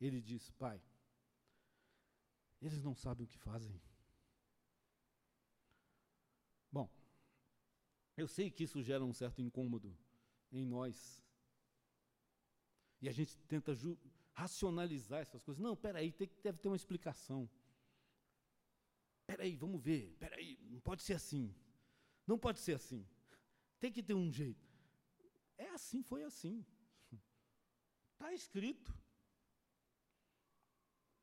[0.00, 0.80] Ele diz: Pai,
[2.60, 3.82] eles não sabem o que fazem.
[6.70, 6.88] Bom,
[8.16, 9.92] eu sei que isso gera um certo incômodo
[10.52, 11.20] em nós.
[13.00, 13.74] E a gente tenta
[14.32, 15.62] racionalizar essas coisas.
[15.62, 17.48] Não, peraí, tem, deve ter uma explicação.
[19.26, 20.16] Peraí, vamos ver.
[20.18, 21.54] Peraí, não pode ser assim.
[22.26, 23.06] Não pode ser assim.
[23.78, 24.70] Tem que ter um jeito.
[25.56, 26.64] É assim, foi assim.
[28.12, 28.94] Está escrito.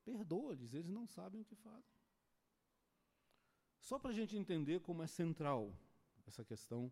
[0.03, 1.99] Perdoa-lhes, eles não sabem o que fazem.
[3.79, 5.77] Só para a gente entender como é central
[6.25, 6.91] essa questão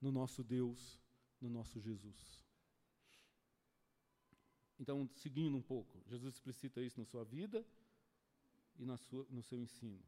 [0.00, 1.00] no nosso Deus,
[1.40, 2.45] no nosso Jesus.
[4.78, 7.64] Então, seguindo um pouco, Jesus explicita isso na sua vida
[8.78, 10.02] e sua, no seu ensino.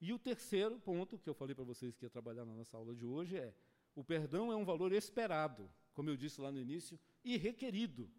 [0.00, 2.94] E o terceiro ponto que eu falei para vocês que ia trabalhar na nossa aula
[2.94, 3.54] de hoje é:
[3.94, 8.10] o perdão é um valor esperado, como eu disse lá no início, e requerido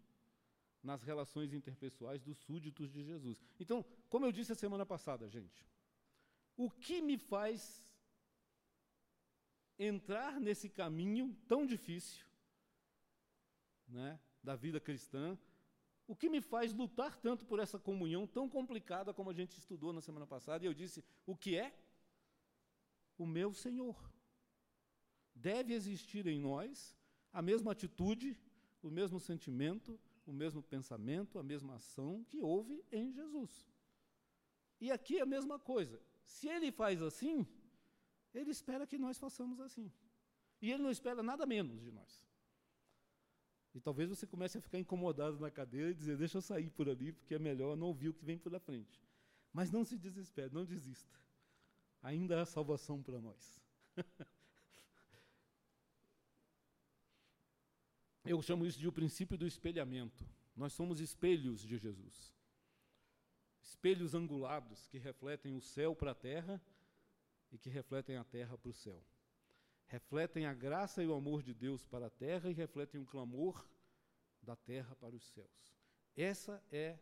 [0.82, 3.40] nas relações interpessoais dos súditos de Jesus.
[3.58, 5.66] Então, como eu disse a semana passada, gente,
[6.56, 7.88] o que me faz
[9.78, 12.26] entrar nesse caminho tão difícil,
[13.86, 15.38] né, da vida cristã,
[16.08, 19.92] o que me faz lutar tanto por essa comunhão tão complicada como a gente estudou
[19.92, 20.64] na semana passada?
[20.64, 21.78] E eu disse: o que é?
[23.18, 23.96] O meu Senhor.
[25.34, 26.96] Deve existir em nós
[27.32, 28.36] a mesma atitude,
[28.82, 33.68] o mesmo sentimento, o mesmo pensamento, a mesma ação que houve em Jesus.
[34.80, 36.00] E aqui é a mesma coisa.
[36.24, 37.46] Se ele faz assim,
[38.34, 39.92] ele espera que nós façamos assim.
[40.60, 42.27] E ele não espera nada menos de nós.
[43.78, 46.88] E talvez você comece a ficar incomodado na cadeira e dizer: deixa eu sair por
[46.88, 49.00] ali, porque é melhor não ouvir o que vem pela frente.
[49.52, 51.16] Mas não se desespere, não desista.
[52.02, 53.62] Ainda há salvação para nós.
[58.24, 60.26] Eu chamo isso de o princípio do espelhamento.
[60.56, 62.34] Nós somos espelhos de Jesus.
[63.62, 66.60] Espelhos angulados que refletem o céu para a terra
[67.52, 69.00] e que refletem a terra para o céu.
[69.88, 73.66] Refletem a graça e o amor de Deus para a terra e refletem o clamor
[74.42, 75.74] da terra para os céus.
[76.14, 76.98] Essa é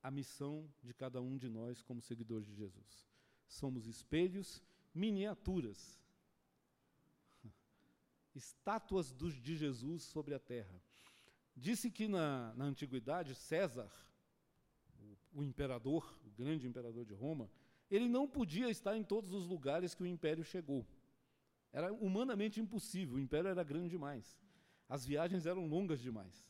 [0.00, 3.08] a missão de cada um de nós como seguidores de Jesus.
[3.48, 4.62] Somos espelhos,
[4.94, 6.00] miniaturas,
[8.34, 10.80] estátuas dos, de Jesus sobre a terra.
[11.56, 13.90] Disse que na, na antiguidade, César,
[14.98, 17.50] o, o imperador, o grande imperador de Roma,
[17.90, 20.86] ele não podia estar em todos os lugares que o império chegou.
[21.72, 24.38] Era humanamente impossível, o império era grande demais.
[24.88, 26.44] As viagens eram longas demais.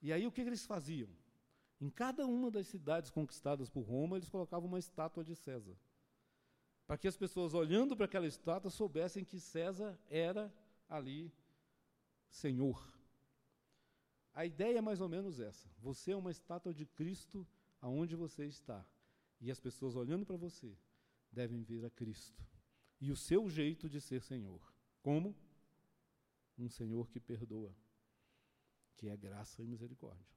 [0.00, 1.08] E aí o que eles faziam?
[1.80, 5.76] Em cada uma das cidades conquistadas por Roma, eles colocavam uma estátua de César.
[6.86, 10.52] Para que as pessoas, olhando para aquela estátua, soubessem que César era
[10.88, 11.32] ali
[12.30, 12.82] Senhor.
[14.32, 15.68] A ideia é mais ou menos essa.
[15.80, 17.46] Você é uma estátua de Cristo
[17.80, 18.84] aonde você está.
[19.40, 20.76] E as pessoas olhando para você
[21.30, 22.42] devem ver a Cristo.
[23.04, 24.62] E o seu jeito de ser Senhor.
[25.02, 25.36] Como?
[26.56, 27.76] Um Senhor que perdoa,
[28.96, 30.34] que é graça e misericórdia.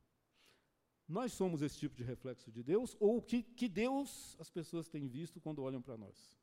[1.08, 5.08] Nós somos esse tipo de reflexo de Deus, ou que, que Deus as pessoas têm
[5.08, 6.38] visto quando olham para nós?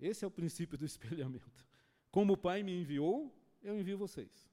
[0.00, 1.64] Esse é o princípio do espelhamento.
[2.10, 4.50] Como o Pai me enviou, eu envio vocês.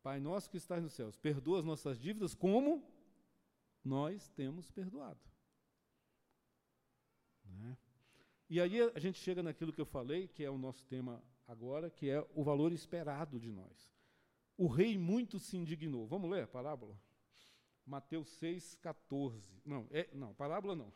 [0.00, 2.88] Pai nosso que estás nos céus, perdoa as nossas dívidas como
[3.82, 5.35] nós temos perdoado.
[7.56, 7.76] Né?
[8.48, 11.90] E aí a gente chega naquilo que eu falei, que é o nosso tema agora,
[11.90, 13.92] que é o valor esperado de nós.
[14.56, 16.06] O rei muito se indignou.
[16.06, 16.98] Vamos ler a parábola?
[17.84, 19.60] Mateus 6, 14.
[19.64, 20.92] Não, é, não, parábola não.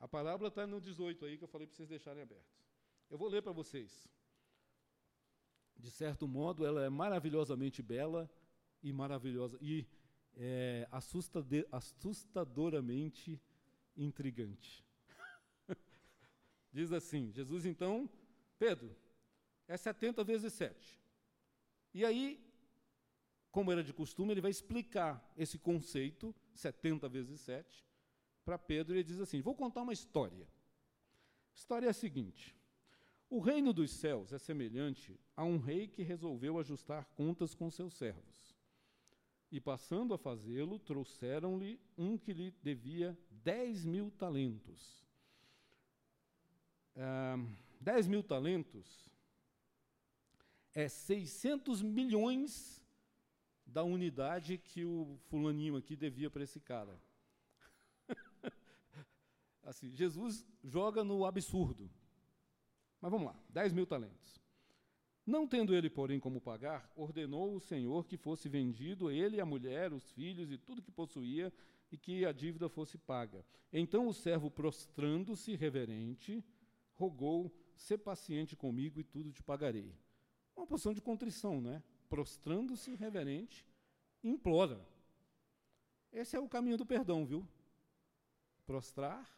[0.00, 2.52] A parábola está no 18 aí, que eu falei para vocês deixarem aberto.
[3.10, 4.08] Eu vou ler para vocês.
[5.76, 8.30] De certo modo, ela é maravilhosamente bela
[8.82, 9.86] e maravilhosa e
[10.36, 10.88] é,
[11.70, 13.40] assustadoramente
[13.96, 14.84] intrigante.
[16.74, 18.10] Diz assim: Jesus então,
[18.58, 18.96] Pedro,
[19.68, 21.00] é 70 vezes 7.
[21.94, 22.44] E aí,
[23.52, 27.86] como era de costume, ele vai explicar esse conceito, 70 vezes 7,
[28.44, 30.48] para Pedro, e ele diz assim: Vou contar uma história.
[31.52, 32.56] A história é a seguinte:
[33.30, 37.94] O reino dos céus é semelhante a um rei que resolveu ajustar contas com seus
[37.94, 38.58] servos.
[39.48, 45.03] E passando a fazê-lo, trouxeram-lhe um que lhe devia 10 mil talentos.
[46.96, 47.36] Ah,
[47.80, 49.10] 10 mil talentos
[50.74, 52.82] é 600 milhões
[53.64, 57.00] da unidade que o fulaninho aqui devia para esse cara.
[59.62, 61.90] assim, Jesus joga no absurdo.
[63.00, 64.42] Mas vamos lá, 10 mil talentos.
[65.26, 69.92] Não tendo ele, porém, como pagar, ordenou o Senhor que fosse vendido ele, a mulher,
[69.92, 71.52] os filhos e tudo que possuía,
[71.90, 73.44] e que a dívida fosse paga.
[73.72, 76.44] Então o servo, prostrando-se reverente,
[76.94, 79.94] rogou: "Se paciente comigo e tudo te pagarei.
[80.56, 81.82] Uma posição de contrição, né?
[82.08, 83.66] Prostrando-se reverente,
[84.22, 84.86] implora.
[86.12, 87.46] Esse é o caminho do perdão, viu?
[88.64, 89.28] Prostrar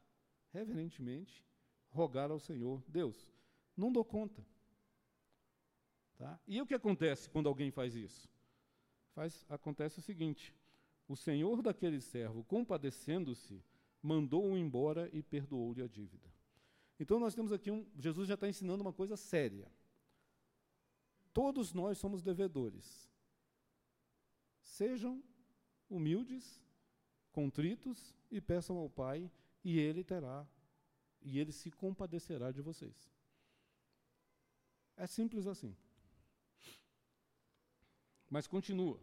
[0.53, 1.45] reverentemente,
[1.91, 3.31] rogar ao Senhor: Deus,
[3.77, 4.45] não dou conta.
[6.17, 6.39] Tá?
[6.47, 8.29] E o que acontece quando alguém faz isso?
[9.15, 10.55] Faz, acontece o seguinte:
[11.09, 13.63] o senhor daquele servo, compadecendo-se,
[14.03, 16.29] mandou-o embora e perdoou-lhe a dívida.
[16.99, 17.87] Então nós temos aqui um.
[17.99, 19.71] Jesus já está ensinando uma coisa séria.
[21.33, 23.11] Todos nós somos devedores.
[24.63, 25.23] Sejam
[25.89, 26.61] humildes,
[27.31, 29.31] contritos e peçam ao Pai,
[29.63, 30.47] e Ele terá,
[31.21, 33.13] e Ele se compadecerá de vocês.
[34.97, 35.77] É simples assim.
[38.31, 38.99] Mas continua.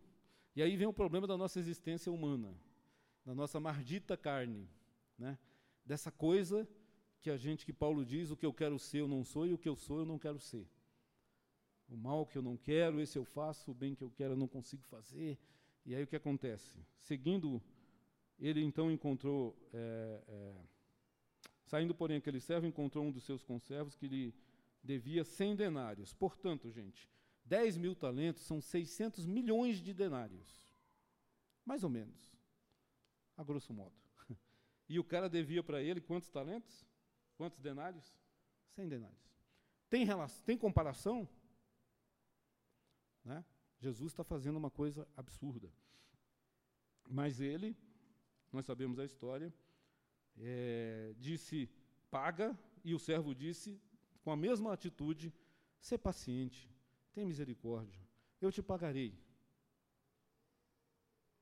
[0.56, 2.56] E aí vem o problema da nossa existência humana,
[3.24, 4.68] da nossa mardita carne,
[5.18, 5.38] né?
[5.86, 6.68] Dessa coisa
[7.24, 9.54] que a gente, que Paulo diz, o que eu quero ser eu não sou e
[9.54, 10.68] o que eu sou eu não quero ser.
[11.88, 14.38] O mal que eu não quero, esse eu faço, o bem que eu quero eu
[14.38, 15.40] não consigo fazer.
[15.86, 16.86] E aí o que acontece?
[17.00, 17.64] Seguindo,
[18.38, 20.54] ele então encontrou, é, é,
[21.66, 24.36] saindo porém aquele servo, encontrou um dos seus conservos que lhe
[24.84, 26.14] devia 100 denários.
[26.14, 27.10] Portanto, gente,
[27.46, 30.76] 10 mil talentos são 600 milhões de denários.
[31.66, 32.38] Mais ou menos.
[33.38, 33.96] A grosso modo.
[34.90, 36.86] E o cara devia para ele quantos talentos?
[37.36, 38.16] Quantos denários?
[38.76, 39.34] 100 denários.
[39.90, 41.28] Tem, relação, tem comparação?
[43.24, 43.44] Né?
[43.80, 45.72] Jesus está fazendo uma coisa absurda.
[47.08, 47.78] Mas ele,
[48.52, 49.54] nós sabemos a história,
[50.38, 51.70] é, disse:
[52.10, 53.80] paga, e o servo disse,
[54.24, 55.34] com a mesma atitude:
[55.80, 56.72] Sê paciente,
[57.14, 58.02] tem misericórdia,
[58.42, 59.14] eu te pagarei.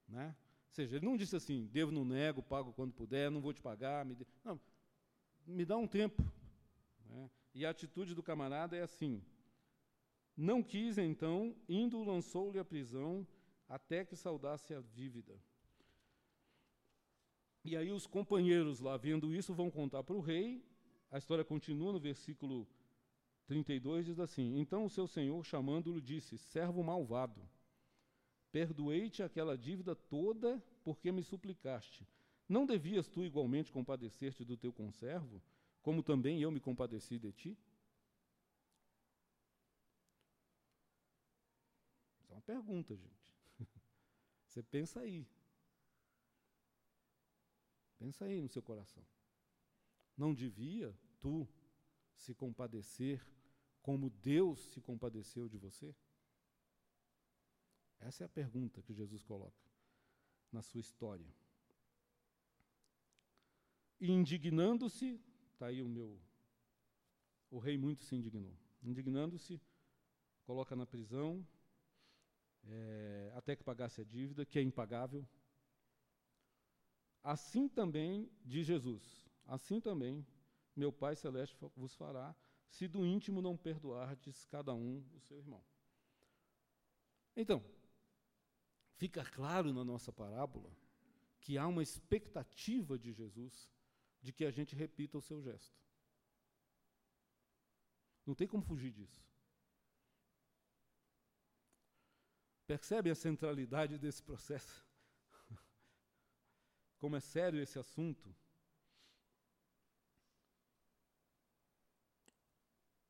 [0.08, 0.36] Né?
[0.68, 3.62] Ou seja, ele não disse assim: devo, não nego, pago quando puder, não vou te
[3.62, 4.06] pagar.
[4.44, 4.60] Não,
[5.46, 6.24] me dá um tempo.
[7.06, 7.30] Né?
[7.54, 9.22] E a atitude do camarada é assim:
[10.36, 13.28] não quis, então, indo, lançou-lhe a prisão
[13.68, 15.40] até que saudasse a dívida.
[17.64, 20.66] E aí os companheiros lá, vendo isso, vão contar para o rei.
[21.12, 22.68] A história continua no versículo
[23.46, 27.42] 32, diz assim: Então o seu senhor, chamando-o, disse: Servo malvado,
[28.52, 32.08] perdoei-te aquela dívida toda porque me suplicaste.
[32.52, 35.42] Não devias tu igualmente compadecer-te do teu conservo,
[35.82, 37.58] como também eu me compadeci de ti?
[42.20, 43.34] Isso é uma pergunta, gente.
[44.46, 45.26] Você pensa aí.
[47.98, 49.06] Pensa aí no seu coração.
[50.18, 51.48] Não devia tu
[52.18, 53.26] se compadecer
[53.82, 55.96] como Deus se compadeceu de você?
[57.98, 59.72] Essa é a pergunta que Jesus coloca
[60.52, 61.41] na sua história.
[64.02, 65.22] E indignando-se,
[65.54, 66.20] está aí o meu.
[67.52, 68.58] O rei muito se indignou.
[68.82, 69.62] Indignando-se,
[70.44, 71.48] coloca na prisão,
[72.64, 75.24] é, até que pagasse a dívida, que é impagável.
[77.24, 80.26] Assim também, diz Jesus, assim também
[80.76, 82.36] meu Pai Celeste vos fará,
[82.68, 85.64] se do íntimo não perdoardes cada um o seu irmão.
[87.36, 87.64] Então,
[88.96, 90.76] fica claro na nossa parábola
[91.40, 93.70] que há uma expectativa de Jesus
[94.22, 95.76] de que a gente repita o seu gesto.
[98.26, 99.24] Não tem como fugir disso.
[102.68, 104.88] Percebe a centralidade desse processo?
[107.00, 108.34] Como é sério esse assunto?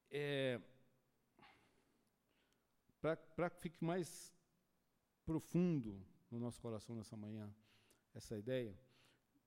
[0.09, 0.59] É,
[3.01, 4.31] Para que fique mais
[5.25, 7.51] profundo no nosso coração nessa manhã,
[8.13, 8.79] essa ideia,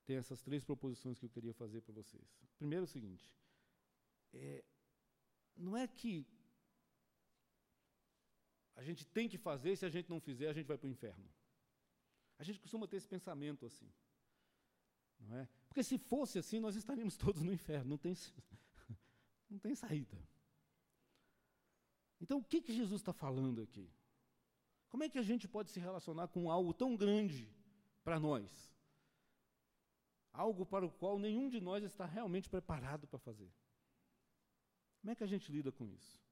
[0.05, 2.23] tem essas três proposições que eu queria fazer para vocês.
[2.57, 3.33] Primeiro é o seguinte:
[4.33, 4.63] é,
[5.55, 6.25] não é que
[8.75, 10.91] a gente tem que fazer, se a gente não fizer, a gente vai para o
[10.91, 11.27] inferno.
[12.37, 13.89] A gente costuma ter esse pensamento assim.
[15.19, 15.47] Não é?
[15.67, 18.13] Porque se fosse assim, nós estaríamos todos no inferno, não tem,
[19.49, 20.17] não tem saída.
[22.19, 23.89] Então, o que, que Jesus está falando aqui?
[24.89, 27.49] Como é que a gente pode se relacionar com algo tão grande
[28.03, 28.74] para nós?
[30.35, 33.51] Algo para o qual nenhum de nós está realmente preparado para fazer.
[34.99, 36.23] Como é que a gente lida com isso?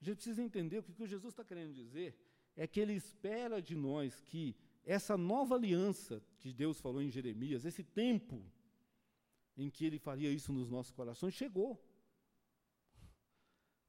[0.00, 2.18] A gente precisa entender o que o Jesus está querendo dizer
[2.56, 7.64] é que ele espera de nós que essa nova aliança que Deus falou em Jeremias,
[7.64, 8.42] esse tempo
[9.56, 11.82] em que ele faria isso nos nossos corações, chegou.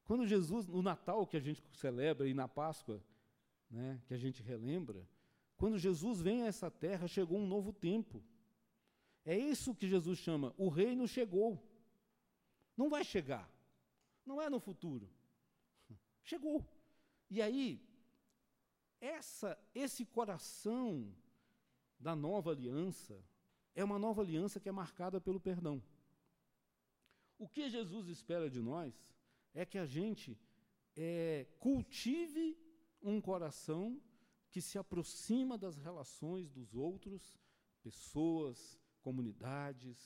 [0.04, 3.02] Quando Jesus, no Natal que a gente celebra e na Páscoa,
[3.70, 5.06] né, que a gente relembra,
[5.56, 8.22] quando Jesus vem a essa terra, chegou um novo tempo.
[9.28, 11.62] É isso que Jesus chama, o reino chegou.
[12.74, 13.46] Não vai chegar.
[14.24, 15.06] Não é no futuro.
[16.22, 16.66] Chegou.
[17.28, 17.86] E aí,
[18.98, 21.14] essa, esse coração
[22.00, 23.22] da nova aliança
[23.74, 25.82] é uma nova aliança que é marcada pelo perdão.
[27.38, 28.94] O que Jesus espera de nós
[29.52, 30.40] é que a gente
[30.96, 32.56] é, cultive
[33.02, 34.00] um coração
[34.50, 37.38] que se aproxima das relações dos outros,
[37.82, 39.98] pessoas, comunidades,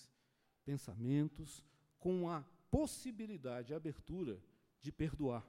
[0.65, 1.65] pensamentos,
[1.99, 4.41] com a possibilidade, a abertura
[4.81, 5.45] de perdoar.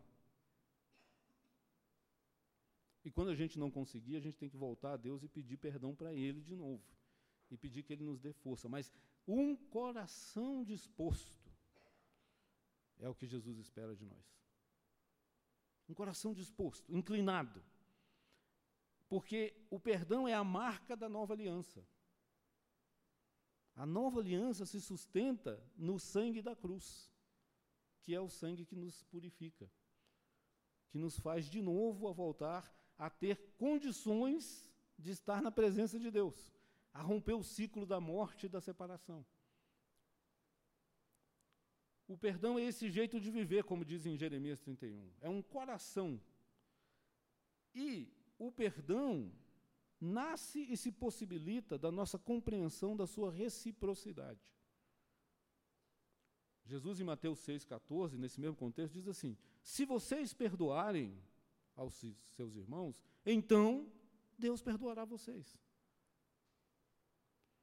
[3.06, 5.58] E quando a gente não conseguir, a gente tem que voltar a Deus e pedir
[5.58, 6.84] perdão para Ele de novo.
[7.52, 8.68] E pedir que Ele nos dê força.
[8.68, 8.92] Mas
[9.28, 11.52] um coração disposto
[13.00, 14.26] é o que Jesus espera de nós.
[15.88, 17.64] Um coração disposto, inclinado.
[19.08, 21.86] Porque o perdão é a marca da nova aliança.
[23.76, 27.12] A nova aliança se sustenta no sangue da cruz,
[28.02, 29.70] que é o sangue que nos purifica,
[30.90, 36.12] que nos faz de novo a voltar a ter condições de estar na presença de
[36.12, 36.54] Deus,
[36.94, 39.26] a romper o ciclo da morte e da separação.
[42.08, 45.12] O perdão é esse jeito de viver, como diz em Jeremias 31.
[45.20, 46.22] É um coração.
[47.74, 49.32] E o perdão
[50.04, 54.42] nasce e se possibilita da nossa compreensão da sua reciprocidade.
[56.66, 61.18] Jesus, em Mateus 6,14, nesse mesmo contexto, diz assim: Se vocês perdoarem
[61.76, 61.94] aos
[62.28, 63.92] seus irmãos, então
[64.38, 65.60] Deus perdoará vocês.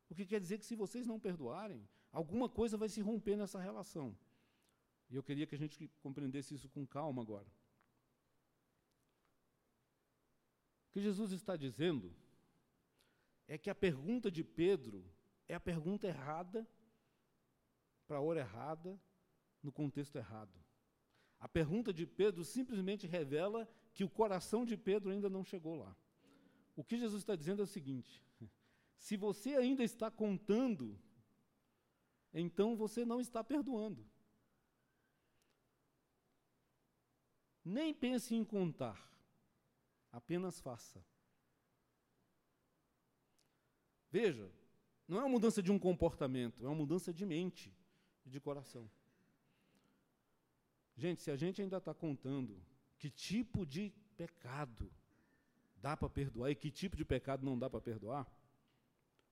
[0.09, 3.61] O que quer dizer que se vocês não perdoarem, alguma coisa vai se romper nessa
[3.61, 4.17] relação.
[5.09, 7.47] E eu queria que a gente compreendesse isso com calma agora.
[10.89, 12.13] O que Jesus está dizendo
[13.51, 15.05] é que a pergunta de Pedro
[15.49, 16.65] é a pergunta errada,
[18.07, 18.97] para a hora errada,
[19.61, 20.57] no contexto errado.
[21.37, 25.97] A pergunta de Pedro simplesmente revela que o coração de Pedro ainda não chegou lá.
[26.77, 28.23] O que Jesus está dizendo é o seguinte:
[28.97, 30.97] se você ainda está contando,
[32.33, 34.09] então você não está perdoando.
[37.65, 39.13] Nem pense em contar,
[40.13, 41.05] apenas faça.
[44.11, 44.51] Veja,
[45.07, 47.75] não é uma mudança de um comportamento, é uma mudança de mente
[48.25, 48.91] e de coração.
[50.97, 52.63] Gente, se a gente ainda está contando
[52.99, 54.93] que tipo de pecado
[55.77, 58.31] dá para perdoar e que tipo de pecado não dá para perdoar,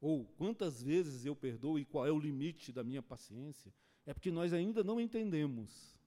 [0.01, 3.75] ou quantas vezes eu perdoo e qual é o limite da minha paciência,
[4.07, 5.99] é porque nós ainda não entendemos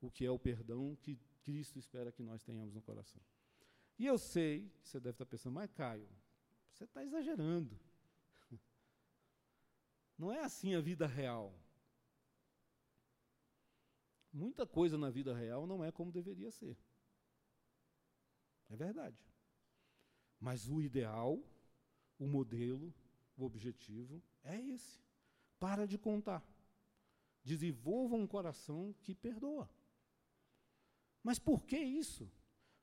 [0.00, 3.20] o que é o perdão que Cristo espera que nós tenhamos no coração.
[3.98, 6.08] E eu sei que você deve estar pensando, mas Caio,
[6.80, 7.78] você está exagerando.
[10.16, 11.54] Não é assim a vida real.
[14.32, 16.78] Muita coisa na vida real não é como deveria ser.
[18.68, 19.26] É verdade.
[20.38, 21.42] Mas o ideal,
[22.16, 22.94] o modelo,
[23.36, 25.02] o objetivo é esse.
[25.58, 26.46] Para de contar.
[27.42, 29.68] Desenvolva um coração que perdoa.
[31.24, 32.30] Mas por que isso?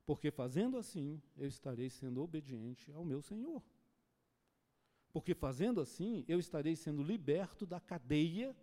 [0.05, 3.63] Porque fazendo assim, eu estarei sendo obediente ao meu Senhor.
[5.11, 8.55] Porque fazendo assim, eu estarei sendo liberto da cadeia,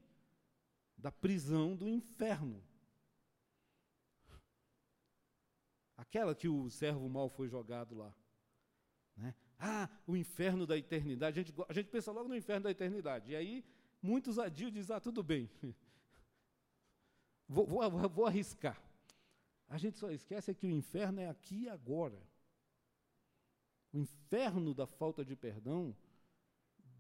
[0.97, 2.63] da prisão do inferno.
[5.97, 8.15] Aquela que o servo mal foi jogado lá.
[9.17, 9.35] Né?
[9.59, 11.39] Ah, o inferno da eternidade.
[11.39, 13.33] A gente, a gente pensa logo no inferno da eternidade.
[13.33, 13.65] E aí,
[14.03, 15.51] muitos adios dizem: ah, tudo bem.
[17.49, 18.81] vou, vou, vou arriscar.
[19.69, 22.21] A gente só esquece que o inferno é aqui e agora.
[23.93, 25.97] O inferno da falta de perdão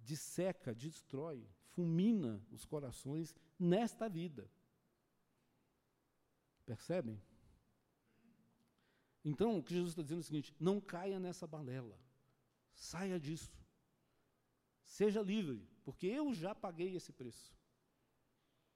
[0.05, 4.50] disseca, destrói, fulmina os corações nesta vida.
[6.64, 7.20] Percebem?
[9.24, 11.98] Então, o que Jesus está dizendo é o seguinte: não caia nessa balela,
[12.74, 13.50] saia disso,
[14.84, 17.55] seja livre, porque eu já paguei esse preço.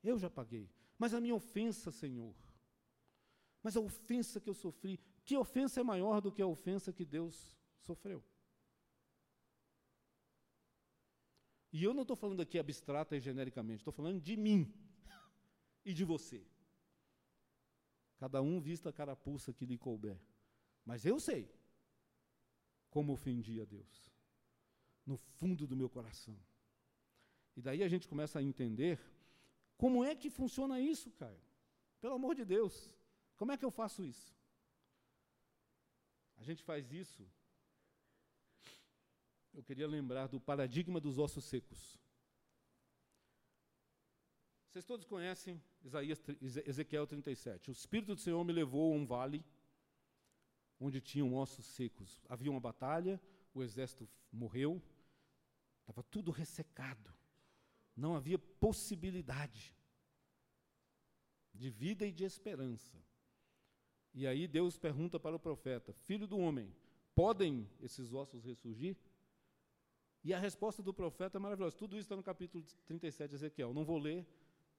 [0.03, 0.71] Eu já paguei.
[0.97, 2.35] Mas a minha ofensa, Senhor,
[3.63, 7.05] mas a ofensa que eu sofri, que ofensa é maior do que a ofensa que
[7.05, 8.25] Deus sofreu?
[11.73, 14.73] E eu não estou falando aqui abstrata e genericamente, estou falando de mim
[15.85, 16.47] e de você.
[18.17, 20.19] Cada um vista a carapuça que lhe couber.
[20.85, 21.49] Mas eu sei
[22.91, 24.11] como ofendi a Deus,
[25.05, 26.37] no fundo do meu coração.
[27.55, 28.99] E daí a gente começa a entender
[29.77, 31.41] como é que funciona isso, Caio.
[32.01, 32.95] Pelo amor de Deus,
[33.37, 34.35] como é que eu faço isso?
[36.37, 37.29] A gente faz isso
[39.53, 41.99] eu queria lembrar do paradigma dos ossos secos.
[44.69, 46.23] Vocês todos conhecem Isaías,
[46.67, 47.71] Ezequiel 37.
[47.71, 49.45] O Espírito do Senhor me levou a um vale
[50.79, 52.23] onde tinham ossos secos.
[52.29, 53.21] Havia uma batalha,
[53.53, 54.83] o exército morreu,
[55.81, 57.13] estava tudo ressecado.
[57.97, 59.75] Não havia possibilidade
[61.53, 62.97] de vida e de esperança.
[64.15, 66.73] E aí Deus pergunta para o profeta: Filho do homem,
[67.15, 68.97] podem esses ossos ressurgir?
[70.29, 71.75] E a resposta do profeta é maravilhosa.
[71.75, 73.73] Tudo isso está no capítulo 37 de Ezequiel.
[73.73, 74.27] Não vou ler,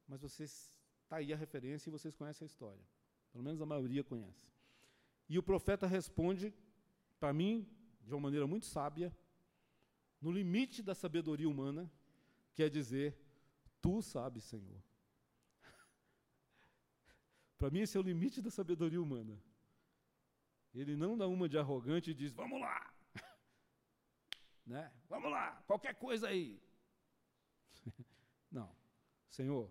[0.08, 0.72] mas vocês
[1.02, 2.86] está aí a referência e vocês conhecem a história.
[3.32, 4.47] Pelo menos a maioria conhece.
[5.28, 6.54] E o profeta responde,
[7.20, 7.68] para mim,
[8.06, 9.12] de uma maneira muito sábia,
[10.22, 11.91] no limite da sabedoria humana,
[12.54, 13.18] quer dizer,
[13.82, 14.84] tu sabes, Senhor.
[17.58, 19.36] para mim, esse é o limite da sabedoria humana.
[20.76, 22.93] Ele não dá uma de arrogante e diz: Vamos lá,
[24.70, 24.94] né?
[25.10, 26.62] Vamos lá, qualquer coisa aí.
[28.52, 28.74] Não.
[29.28, 29.70] Senhor,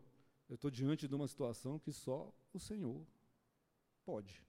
[0.49, 3.07] eu estou diante de uma situação que só o Senhor
[4.05, 4.43] pode.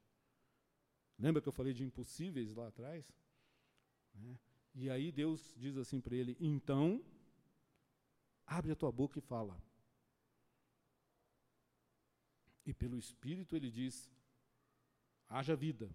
[1.18, 3.14] Lembra que eu falei de impossíveis lá atrás?
[4.16, 4.39] Né?
[4.74, 7.04] E aí Deus diz assim para ele: então,
[8.45, 9.62] abre a tua boca e fala.
[12.66, 14.12] E pelo Espírito ele diz:
[15.28, 15.93] haja vida.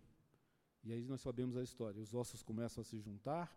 [0.82, 2.00] E aí nós sabemos a história.
[2.00, 3.56] Os ossos começam a se juntar,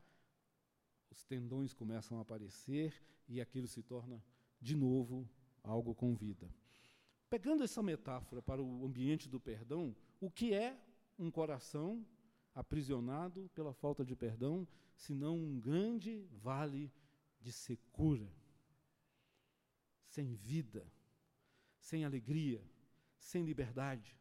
[1.10, 4.24] os tendões começam a aparecer e aquilo se torna
[4.62, 5.30] de novo
[5.64, 6.50] algo com vida.
[7.30, 10.80] Pegando essa metáfora para o ambiente do perdão, o que é
[11.20, 12.06] um coração
[12.56, 16.92] aprisionado pela falta de perdão, senão um grande vale
[17.40, 18.32] de secura,
[20.06, 20.92] sem vida,
[21.80, 22.64] sem alegria,
[23.18, 24.18] sem liberdade.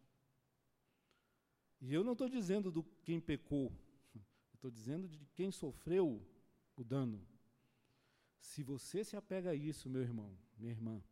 [1.80, 3.72] E eu não estou dizendo do quem pecou,
[4.53, 6.20] estou dizendo de quem sofreu
[6.77, 7.27] o dano.
[8.39, 11.03] Se você se apega a isso, meu irmão, minha irmã,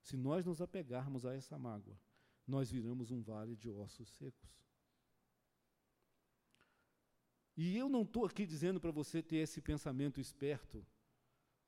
[0.00, 1.98] se nós nos apegarmos a essa mágoa,
[2.46, 4.50] nós viramos um vale de ossos secos.
[7.56, 10.84] E eu não estou aqui dizendo para você ter esse pensamento esperto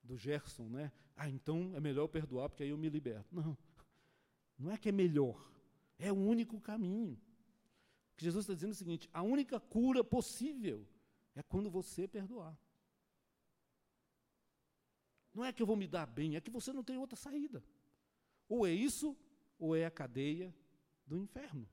[0.03, 0.91] do Gerson, né?
[1.15, 3.35] Ah, então é melhor perdoar porque aí eu me liberto.
[3.35, 3.57] Não,
[4.59, 5.51] não é que é melhor,
[5.99, 7.21] é o único caminho.
[8.17, 10.87] que Jesus está dizendo é o seguinte: a única cura possível
[11.35, 12.59] é quando você perdoar.
[15.35, 17.64] Não é que eu vou me dar bem, é que você não tem outra saída.
[18.49, 19.16] Ou é isso,
[19.59, 20.55] ou é a cadeia
[21.07, 21.68] do inferno.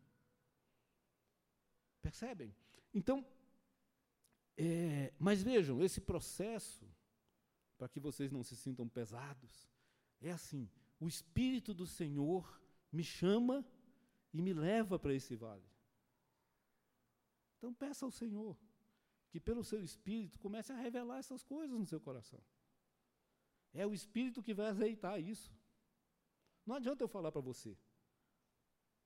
[2.02, 2.56] Percebem?
[2.94, 3.26] Então,
[4.58, 6.90] é, mas vejam, esse processo,
[7.78, 9.70] para que vocês não se sintam pesados,
[10.22, 13.66] é assim: o Espírito do Senhor me chama
[14.34, 15.70] e me leva para esse vale.
[17.58, 18.58] Então peça ao Senhor
[19.30, 22.42] que pelo seu Espírito comece a revelar essas coisas no seu coração.
[23.74, 25.54] É o Espírito que vai azeitar isso.
[26.66, 27.78] Não adianta eu falar para você.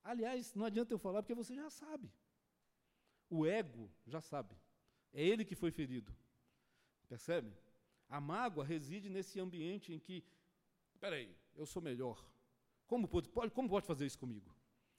[0.03, 2.11] Aliás, não adianta eu falar porque você já sabe.
[3.29, 4.55] O ego já sabe.
[5.13, 6.13] É ele que foi ferido.
[7.07, 7.55] Percebe?
[8.09, 10.23] A mágoa reside nesse ambiente em que,
[10.99, 12.23] peraí, eu sou melhor.
[12.85, 14.53] Como pode, pode, como pode fazer isso comigo?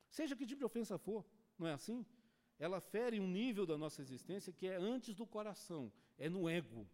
[0.08, 1.24] Seja que tipo de ofensa for,
[1.58, 2.04] não é assim?
[2.58, 6.88] Ela fere um nível da nossa existência que é antes do coração, é no ego.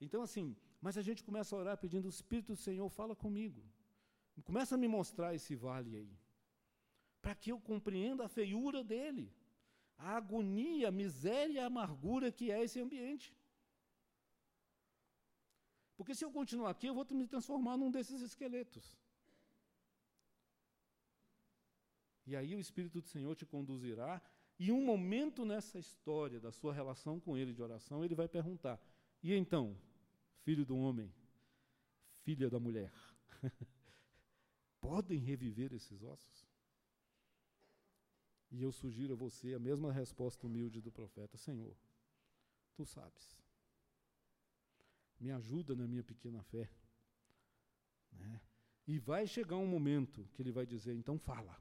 [0.00, 3.62] Então, assim, mas a gente começa a orar pedindo: o Espírito do Senhor, fala comigo.
[4.44, 6.18] Começa a me mostrar esse vale aí.
[7.22, 9.32] Para que eu compreenda a feiura dele,
[9.96, 13.34] a agonia, a miséria a amargura que é esse ambiente.
[15.96, 18.96] Porque se eu continuar aqui, eu vou me transformar num desses esqueletos.
[22.26, 24.20] E aí o Espírito do Senhor te conduzirá,
[24.58, 28.78] e um momento nessa história da sua relação com Ele de oração, Ele vai perguntar:
[29.22, 29.76] e então,
[30.46, 31.12] filho do homem,
[32.22, 32.92] filha da mulher,
[34.80, 36.46] podem reviver esses ossos?
[38.52, 41.76] E eu sugiro a você a mesma resposta humilde do profeta: Senhor,
[42.76, 43.42] tu sabes.
[45.18, 46.70] Me ajuda na minha pequena fé.
[48.12, 48.40] Né?
[48.86, 51.60] E vai chegar um momento que ele vai dizer: então fala.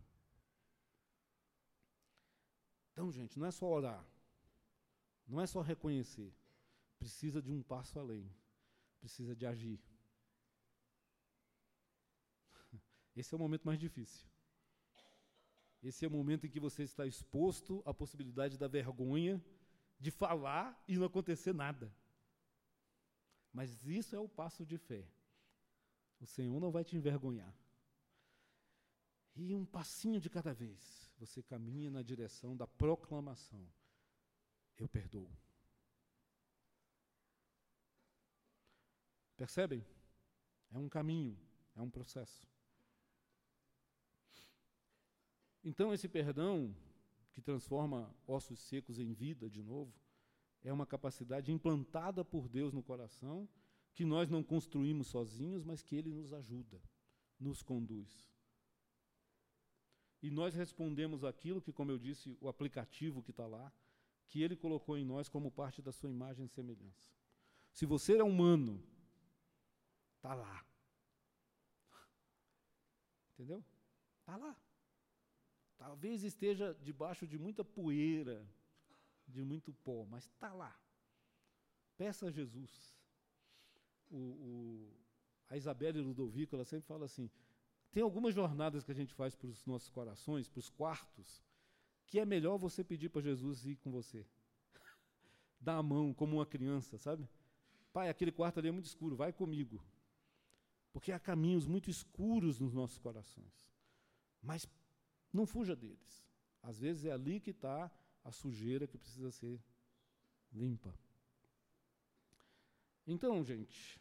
[2.91, 4.05] Então, gente, não é só orar,
[5.27, 6.31] não é só reconhecer,
[6.99, 8.31] precisa de um passo além,
[9.05, 9.79] precisa de agir.
[13.15, 14.27] Esse é o momento mais difícil.
[15.83, 19.39] Esse é o momento em que você está exposto à possibilidade da vergonha
[19.99, 21.93] de falar e não acontecer nada.
[23.53, 25.07] Mas isso é o passo de fé.
[26.19, 27.55] O Senhor não vai te envergonhar.
[29.35, 33.63] E um passinho de cada vez, você caminha na direção da proclamação:
[34.75, 35.29] Eu perdoo.
[39.37, 39.85] Percebem?
[40.71, 41.37] É um caminho,
[41.75, 42.47] é um processo.
[45.63, 46.75] Então, esse perdão,
[47.31, 49.93] que transforma ossos secos em vida de novo,
[50.63, 53.47] é uma capacidade implantada por Deus no coração,
[53.93, 56.81] que nós não construímos sozinhos, mas que Ele nos ajuda,
[57.39, 58.31] nos conduz.
[60.21, 63.71] E nós respondemos aquilo que, como eu disse, o aplicativo que está lá,
[64.27, 67.13] que Ele colocou em nós como parte da sua imagem e semelhança.
[67.71, 68.81] Se você é humano
[70.25, 70.65] Está lá.
[73.33, 73.63] Entendeu?
[74.21, 74.55] Está lá.
[75.77, 78.43] Talvez esteja debaixo de muita poeira,
[79.27, 80.75] de muito pó, mas está lá.
[81.95, 82.97] Peça a Jesus.
[84.09, 84.93] O, o,
[85.47, 87.29] a Isabelle Ludovico, ela sempre fala assim:
[87.91, 91.45] tem algumas jornadas que a gente faz para os nossos corações, para os quartos,
[92.07, 94.25] que é melhor você pedir para Jesus ir com você.
[95.61, 97.29] Dar a mão como uma criança, sabe?
[97.93, 99.79] Pai, aquele quarto ali é muito escuro, vai comigo.
[100.95, 103.69] Porque há caminhos muito escuros nos nossos corações.
[104.41, 104.65] Mas
[105.31, 106.25] não fuja deles.
[106.63, 107.91] Às vezes é ali que está
[108.23, 109.61] a sujeira que precisa ser
[110.53, 110.97] limpa.
[113.05, 113.99] Então, gente,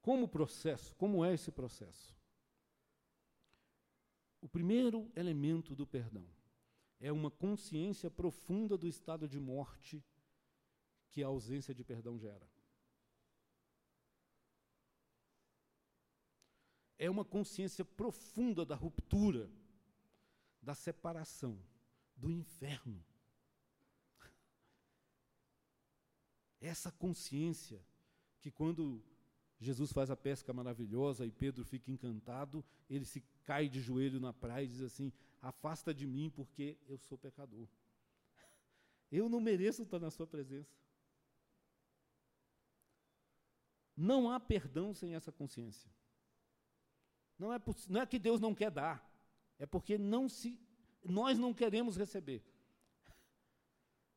[0.00, 2.18] como processo, como é esse processo?
[4.40, 6.26] O primeiro elemento do perdão
[6.98, 10.04] é uma consciência profunda do estado de morte
[11.10, 12.50] que a ausência de perdão gera.
[17.04, 19.50] É uma consciência profunda da ruptura,
[20.62, 21.58] da separação,
[22.16, 23.02] do inferno.
[26.62, 27.84] essa consciência
[28.40, 29.02] que quando
[29.60, 34.32] Jesus faz a pesca maravilhosa e Pedro fica encantado, ele se cai de joelho na
[34.32, 37.68] praia e diz assim: Afasta de mim, porque eu sou pecador.
[39.10, 40.74] Eu não mereço estar na Sua presença.
[43.94, 45.90] Não há perdão sem essa consciência.
[47.38, 49.04] Não é, não é que Deus não quer dar,
[49.58, 50.60] é porque não se,
[51.04, 52.44] nós não queremos receber.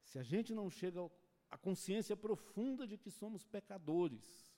[0.03, 1.09] Se a gente não chega
[1.49, 4.53] à consciência profunda de que somos pecadores,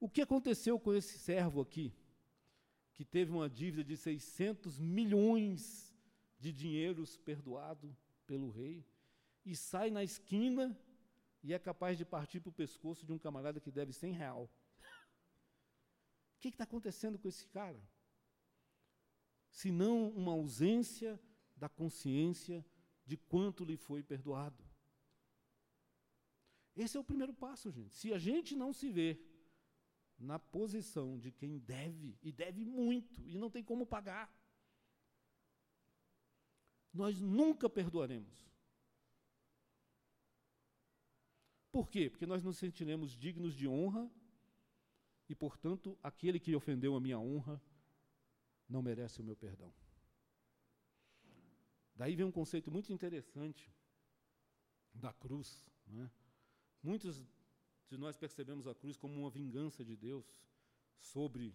[0.00, 1.92] o que aconteceu com esse servo aqui,
[2.94, 5.94] que teve uma dívida de 600 milhões
[6.38, 7.96] de dinheiros perdoado
[8.26, 8.84] pelo rei,
[9.44, 10.76] e sai na esquina
[11.42, 14.50] e é capaz de partir para o pescoço de um camarada que deve 100 real?
[16.38, 17.82] O que está acontecendo com esse cara?
[19.50, 21.20] Se não uma ausência
[21.56, 22.64] da consciência
[23.04, 24.64] de quanto lhe foi perdoado.
[26.76, 27.92] Esse é o primeiro passo, gente.
[27.92, 29.20] Se a gente não se vê
[30.16, 34.32] na posição de quem deve, e deve muito, e não tem como pagar,
[36.94, 38.48] nós nunca perdoaremos.
[41.72, 42.08] Por quê?
[42.08, 44.08] Porque nós nos sentiremos dignos de honra
[45.28, 47.60] e, portanto, aquele que ofendeu a minha honra
[48.68, 49.72] não merece o meu perdão.
[51.94, 53.74] Daí vem um conceito muito interessante
[54.94, 55.66] da cruz.
[55.86, 56.10] Né?
[56.82, 57.22] Muitos
[57.88, 60.40] de nós percebemos a cruz como uma vingança de Deus
[61.00, 61.54] sobre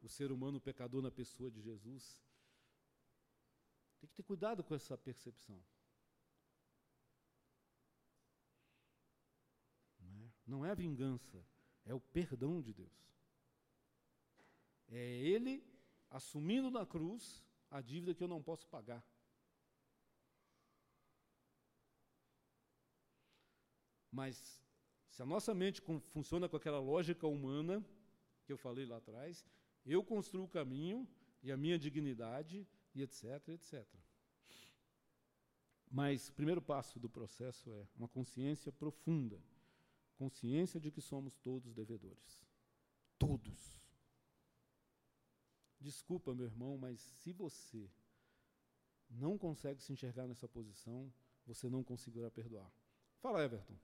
[0.00, 2.20] o ser humano pecador na pessoa de Jesus.
[4.00, 5.62] Tem que ter cuidado com essa percepção.
[10.00, 11.44] Não é, não é vingança,
[11.84, 13.12] é o perdão de Deus.
[14.88, 15.64] É Ele
[16.10, 19.04] assumindo na cruz a dívida que eu não posso pagar.
[24.10, 24.60] Mas
[25.08, 27.84] se a nossa mente funciona com aquela lógica humana
[28.44, 29.46] que eu falei lá atrás,
[29.86, 31.08] eu construo o caminho
[31.42, 33.86] e a minha dignidade e etc, etc.
[35.90, 39.42] Mas o primeiro passo do processo é uma consciência profunda,
[40.22, 42.46] consciência de que somos todos devedores.
[43.18, 43.82] Todos.
[45.80, 47.90] Desculpa, meu irmão, mas se você
[49.10, 51.12] não consegue se enxergar nessa posição,
[51.44, 52.72] você não conseguirá perdoar.
[53.20, 53.76] Fala, Everton.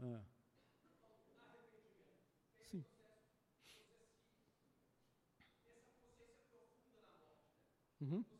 [0.00, 0.22] Ah.
[2.70, 2.84] Sim.
[8.00, 8.37] Uhum.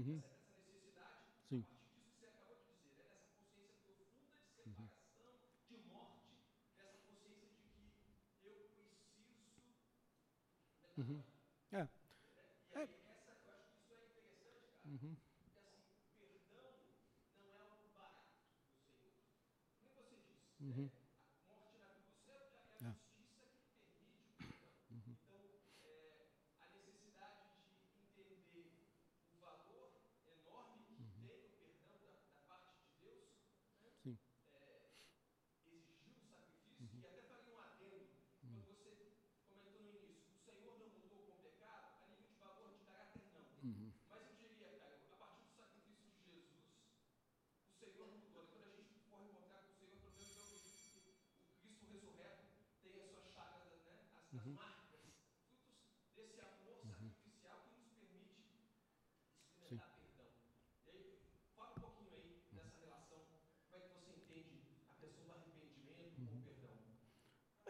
[0.00, 0.39] Mm-hmm.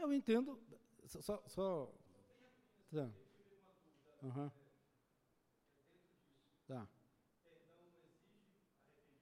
[0.01, 0.59] Eu entendo,
[1.05, 1.42] só...
[1.46, 1.92] só...
[2.90, 3.12] Tá.
[4.22, 4.51] Uhum.
[6.66, 6.88] Tá.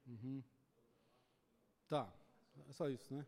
[0.07, 0.43] Uhum.
[1.89, 2.13] Tá.
[2.69, 3.27] É só isso, né?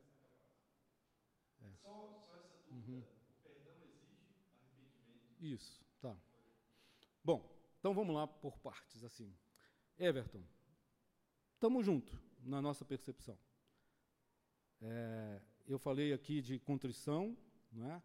[1.62, 1.72] É.
[1.76, 2.92] Só, só, essa dúvida.
[2.92, 3.01] Uhum.
[3.01, 5.36] O perdão exige arrependimento?
[5.40, 6.16] Isso, tá.
[7.22, 9.34] Bom, então vamos lá por partes, assim.
[9.98, 10.42] Everton,
[11.55, 13.38] estamos juntos na nossa percepção.
[14.80, 15.42] É,
[15.72, 17.36] eu falei aqui de contrição,
[17.72, 18.02] não é?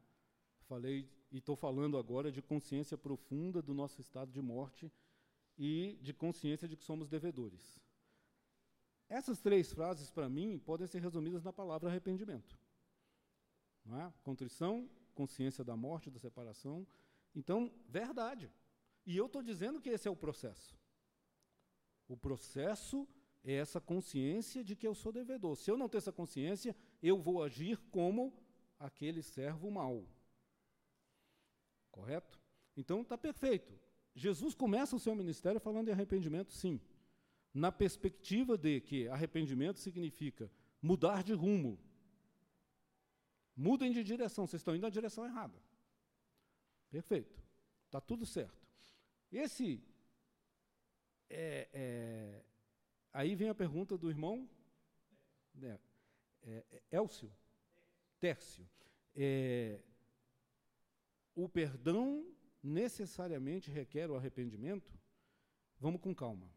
[0.67, 4.91] falei e estou falando agora de consciência profunda do nosso estado de morte
[5.57, 7.79] e de consciência de que somos devedores.
[9.07, 12.57] Essas três frases, para mim, podem ser resumidas na palavra arrependimento.
[13.83, 14.13] Não é?
[14.23, 16.87] Contrição, consciência da morte, da separação.
[17.35, 18.51] Então, verdade.
[19.05, 20.75] E eu estou dizendo que esse é o processo.
[22.07, 23.07] O processo
[23.43, 25.55] é essa consciência de que eu sou devedor.
[25.55, 28.33] Se eu não ter essa consciência, eu vou agir como
[28.79, 30.07] aquele servo mau.
[31.91, 32.39] Correto?
[32.75, 33.73] Então está perfeito.
[34.13, 36.79] Jesus começa o seu ministério falando de arrependimento, sim.
[37.53, 41.79] Na perspectiva de que arrependimento significa mudar de rumo.
[43.55, 45.57] Mudem de direção, vocês estão indo na direção errada.
[46.89, 47.41] Perfeito.
[47.85, 48.67] Está tudo certo.
[49.31, 49.81] Esse.
[51.29, 52.45] É, é,
[53.11, 54.47] aí vem a pergunta do irmão
[55.61, 55.79] é,
[56.45, 57.31] é, Elcio.
[58.19, 58.67] Tércio.
[59.15, 59.81] É,
[61.35, 62.25] o perdão
[62.61, 64.97] necessariamente requer o arrependimento?
[65.79, 66.49] Vamos com calma.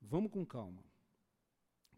[0.00, 0.82] Vamos com calma.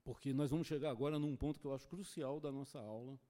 [0.02, 3.20] Porque nós vamos chegar agora num ponto que eu acho crucial da nossa aula,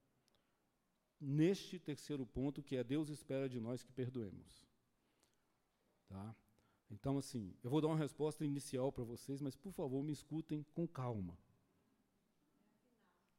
[1.19, 4.65] neste terceiro ponto, que é Deus espera de nós que perdoemos.
[6.07, 6.35] Tá?
[6.89, 10.65] Então, assim, eu vou dar uma resposta inicial para vocês, mas por favor me escutem
[10.73, 11.37] com calma.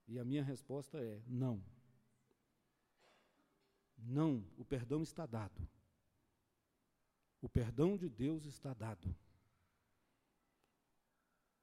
[0.09, 1.63] E a minha resposta é não.
[3.99, 5.69] Não, o perdão está dado.
[7.41, 9.15] O perdão de Deus está dado.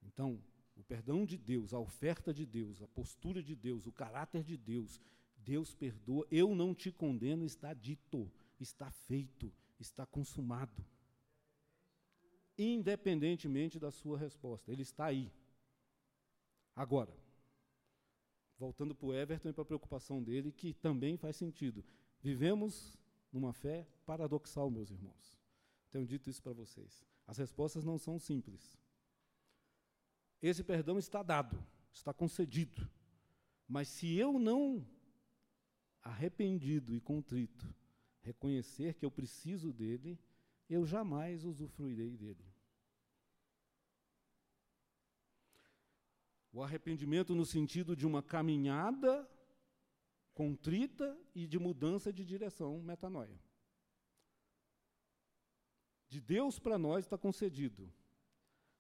[0.01, 0.41] Então,
[0.75, 4.57] o perdão de Deus, a oferta de Deus, a postura de Deus, o caráter de
[4.57, 4.99] Deus,
[5.37, 10.85] Deus perdoa, eu não te condeno, está dito, está feito, está consumado.
[12.57, 15.31] Independentemente da sua resposta, ele está aí.
[16.75, 17.13] Agora,
[18.59, 21.83] voltando para o Everton e para a preocupação dele, que também faz sentido.
[22.21, 22.99] Vivemos
[23.31, 25.39] numa fé paradoxal, meus irmãos.
[25.89, 27.03] Tenho dito isso para vocês.
[27.25, 28.77] As respostas não são simples.
[30.41, 31.57] Esse perdão está dado,
[31.91, 32.87] está concedido.
[33.67, 34.85] Mas se eu não,
[36.01, 37.73] arrependido e contrito,
[38.21, 40.19] reconhecer que eu preciso dele,
[40.69, 42.43] eu jamais usufruirei dele.
[46.51, 49.29] O arrependimento no sentido de uma caminhada
[50.33, 53.39] contrita e de mudança de direção, metanoia.
[56.07, 57.91] De Deus para nós está concedido.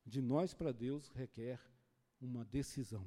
[0.05, 1.59] De nós para Deus requer
[2.19, 3.05] uma decisão.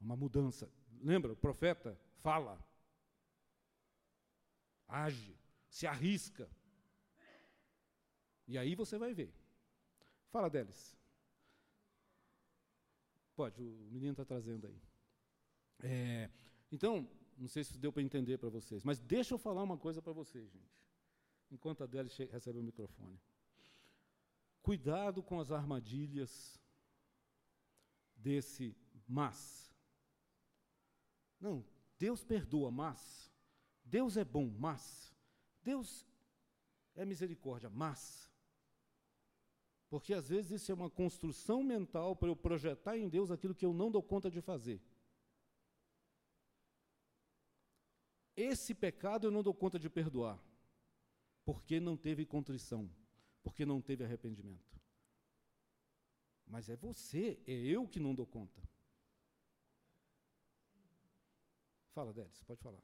[0.00, 0.70] Uma mudança.
[1.00, 2.64] Lembra, o profeta fala,
[4.86, 5.36] age,
[5.68, 6.48] se arrisca.
[8.46, 9.34] E aí você vai ver.
[10.30, 10.96] Fala, Delis.
[13.42, 14.80] Pode, o menino está trazendo aí.
[15.82, 16.30] É,
[16.70, 20.00] então, não sei se deu para entender para vocês, mas deixa eu falar uma coisa
[20.00, 20.86] para vocês, gente,
[21.50, 23.20] enquanto a Adele recebe o microfone.
[24.62, 26.56] Cuidado com as armadilhas
[28.14, 28.76] desse
[29.08, 29.74] mas.
[31.40, 31.66] Não,
[31.98, 33.28] Deus perdoa, mas.
[33.84, 35.12] Deus é bom, mas.
[35.64, 36.06] Deus
[36.94, 38.31] é misericórdia, mas.
[39.92, 43.66] Porque às vezes isso é uma construção mental para eu projetar em Deus aquilo que
[43.66, 44.80] eu não dou conta de fazer.
[48.34, 50.42] Esse pecado eu não dou conta de perdoar,
[51.44, 52.90] porque não teve contrição,
[53.42, 54.80] porque não teve arrependimento.
[56.46, 58.62] Mas é você, é eu que não dou conta.
[61.92, 62.82] Fala, Délis, pode falar.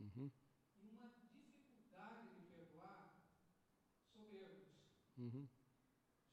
[0.00, 0.30] Uhum.
[0.82, 3.14] E uma dificuldade de perdoar
[4.12, 4.74] soberbos.
[5.18, 5.46] Uhum.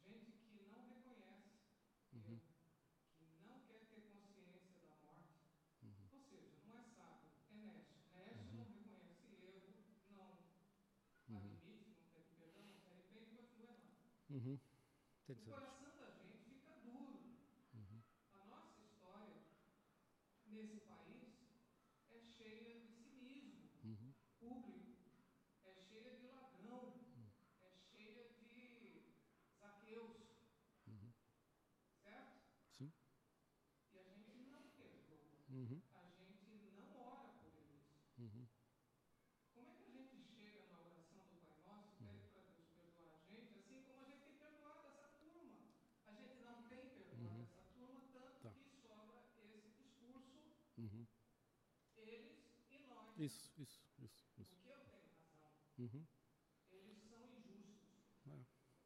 [0.07, 1.51] Gente que não reconhece
[2.13, 2.39] uhum.
[3.19, 5.43] que não quer ter consciência da morte.
[5.83, 6.07] Uhum.
[6.13, 7.95] Ou seja, não é sábio, é nécio.
[8.15, 8.55] Nécio uhum.
[8.55, 9.75] não reconhece erro,
[10.09, 10.39] não
[11.35, 11.43] uhum.
[11.43, 14.07] admite, não pede perdão, não se arrepende e continua errando.
[14.37, 14.59] Uhum.
[15.29, 17.17] O coração da gente fica duro.
[17.73, 18.01] Uhum.
[18.33, 19.41] A nossa história,
[20.45, 21.33] nesse país
[22.11, 24.13] é cheia de cinismo Uhum.
[24.39, 24.93] público,
[25.65, 26.93] é cheia de ladrão,
[27.61, 29.01] é cheia de
[29.59, 30.21] zaqueus,
[30.87, 31.11] Uhum.
[32.03, 32.37] certo?
[32.77, 32.93] Sim.
[33.91, 35.81] E a gente não perdoa, Uhum.
[35.95, 36.45] a gente
[36.77, 37.89] não ora por eles.
[38.19, 38.47] Uhum.
[39.55, 42.67] Como é que a gente chega na oração do Pai Nosso e pede para Deus
[42.77, 45.57] perdoar a gente, assim como a gente tem perdoado essa turma?
[46.05, 47.43] A gente não tem perdoado Uhum.
[47.43, 48.51] essa turma, tanto Tá.
[48.51, 50.37] que sobra esse discurso,
[50.77, 51.07] Uhum.
[51.95, 52.37] eles
[52.69, 53.06] e nós.
[53.17, 54.55] Isso, isso, isso, isso.
[54.55, 55.51] Porque eu tenho razão.
[55.79, 56.05] Uhum.
[56.71, 57.77] Eles são injustos.
[58.27, 58.45] É.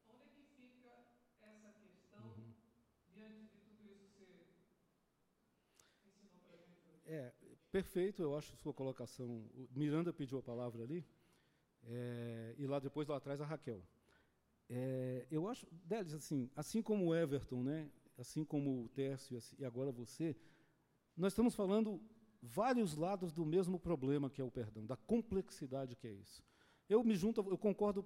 [0.10, 1.06] Onde é que fica
[1.42, 2.54] essa questão Uhum.
[3.14, 4.70] diante de tudo isso
[6.02, 7.02] que você ensinou para a gente hoje?
[7.08, 7.34] É,
[7.72, 9.28] perfeito, eu acho sua colocação.
[9.28, 11.06] O Miranda pediu a palavra ali,
[11.84, 13.84] é, e lá depois, lá atrás, a Raquel.
[14.70, 19.58] É, eu acho, Délis, assim, assim como o Everton, né, assim como o Tércio assim,
[19.60, 20.34] e agora você,
[21.18, 22.02] nós estamos falando
[22.42, 26.44] vários lados do mesmo problema que é o perdão, da complexidade que é isso.
[26.90, 28.06] Eu me junto, eu concordo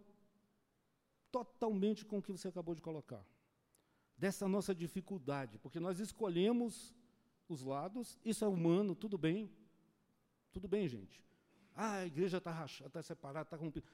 [1.31, 3.25] totalmente com o que você acabou de colocar.
[4.17, 6.93] Dessa nossa dificuldade, porque nós escolhemos
[7.47, 9.51] os lados, isso é humano, tudo bem.
[10.51, 11.23] Tudo bem, gente.
[11.73, 13.85] Ah, a igreja está rachada, está separada, está rompida.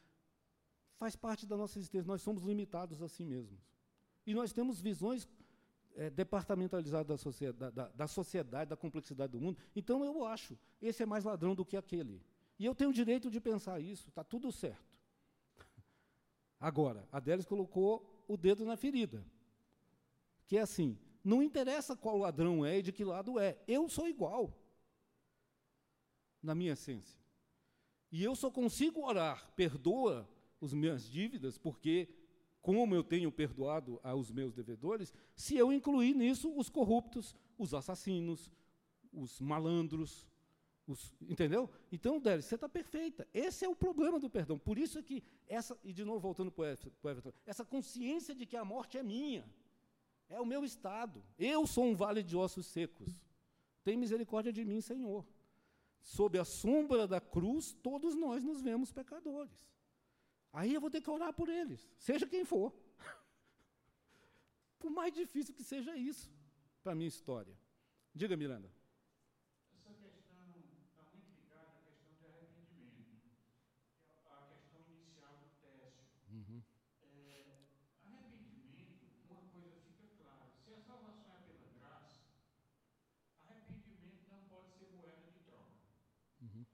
[0.98, 3.60] Faz parte da nossa existência, nós somos limitados a si mesmos.
[4.26, 5.28] E nós temos visões
[5.96, 9.58] eh, departamentalizadas da sociedade, da, da sociedade, da complexidade do mundo.
[9.76, 12.22] Então, eu acho, esse é mais ladrão do que aquele.
[12.58, 14.92] E eu tenho o direito de pensar isso, está tudo certo.
[16.60, 19.26] Agora, a Délis colocou o dedo na ferida.
[20.46, 24.08] Que é assim, não interessa qual ladrão é e de que lado é, eu sou
[24.08, 24.56] igual.
[26.42, 27.20] Na minha essência.
[28.12, 30.30] E eu só consigo orar, perdoa
[30.62, 32.10] as minhas dívidas, porque
[32.62, 38.52] como eu tenho perdoado aos meus devedores, se eu incluir nisso os corruptos, os assassinos,
[39.12, 40.28] os malandros,
[40.88, 41.70] os, entendeu?
[41.92, 43.28] Então, Délis, você está perfeita.
[43.34, 44.60] Esse é o problema do perdão.
[44.60, 48.46] Por isso é que essa, e de novo voltando para o Everton, essa consciência de
[48.46, 49.46] que a morte é minha,
[50.30, 51.24] é o meu estado.
[51.38, 53.22] Eu sou um vale de ossos secos.
[53.84, 55.26] Tem misericórdia de mim, Senhor.
[56.00, 59.71] Sob a sombra da cruz, todos nós nos vemos pecadores.
[60.54, 62.74] Aí eu vou ter que orar por eles, seja quem for.
[64.80, 66.30] Por mais difícil que seja isso
[66.82, 67.56] para a minha história.
[68.14, 68.70] Diga, Miranda.
[69.86, 70.42] Essa questão
[70.90, 73.30] está muito ligada à questão de arrependimento,
[74.04, 76.04] que é a questão inicial do Técio.
[76.32, 76.62] Uhum.
[77.00, 77.62] É,
[78.04, 82.26] arrependimento, uma coisa fica clara: se a salvação é pela graça,
[83.48, 85.78] arrependimento não pode ser moeda de troca.
[86.42, 86.66] Uhum.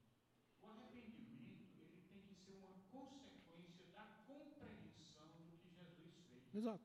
[0.62, 6.47] O arrependimento ele tem que ser uma consequência da compreensão do que Jesus fez.
[6.58, 6.82] Exato.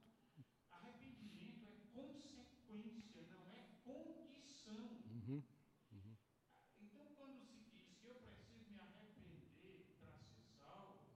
[0.69, 5.01] Arrependimento é consequência, não é condição.
[5.09, 5.41] Uhum.
[6.77, 11.09] Então, quando se diz que eu preciso me arrepender para ser salvo,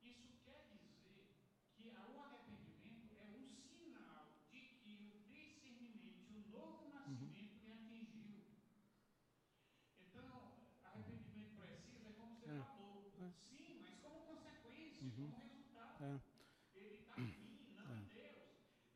[0.00, 1.26] isso quer dizer
[1.74, 7.72] que a- o arrependimento é um sinal de que o discernimento, o novo nascimento me
[7.72, 8.44] atingiu.
[9.98, 10.54] Então,
[10.84, 13.12] arrependimento precisa, é como você É, falou.
[13.18, 13.32] é.
[13.48, 15.30] Sim, mas como consequência, Uhum.
[15.32, 16.04] como resultado.
[16.04, 16.44] É.
[16.78, 17.98] Ele está em mim, não É.
[18.00, 18.44] em Deus.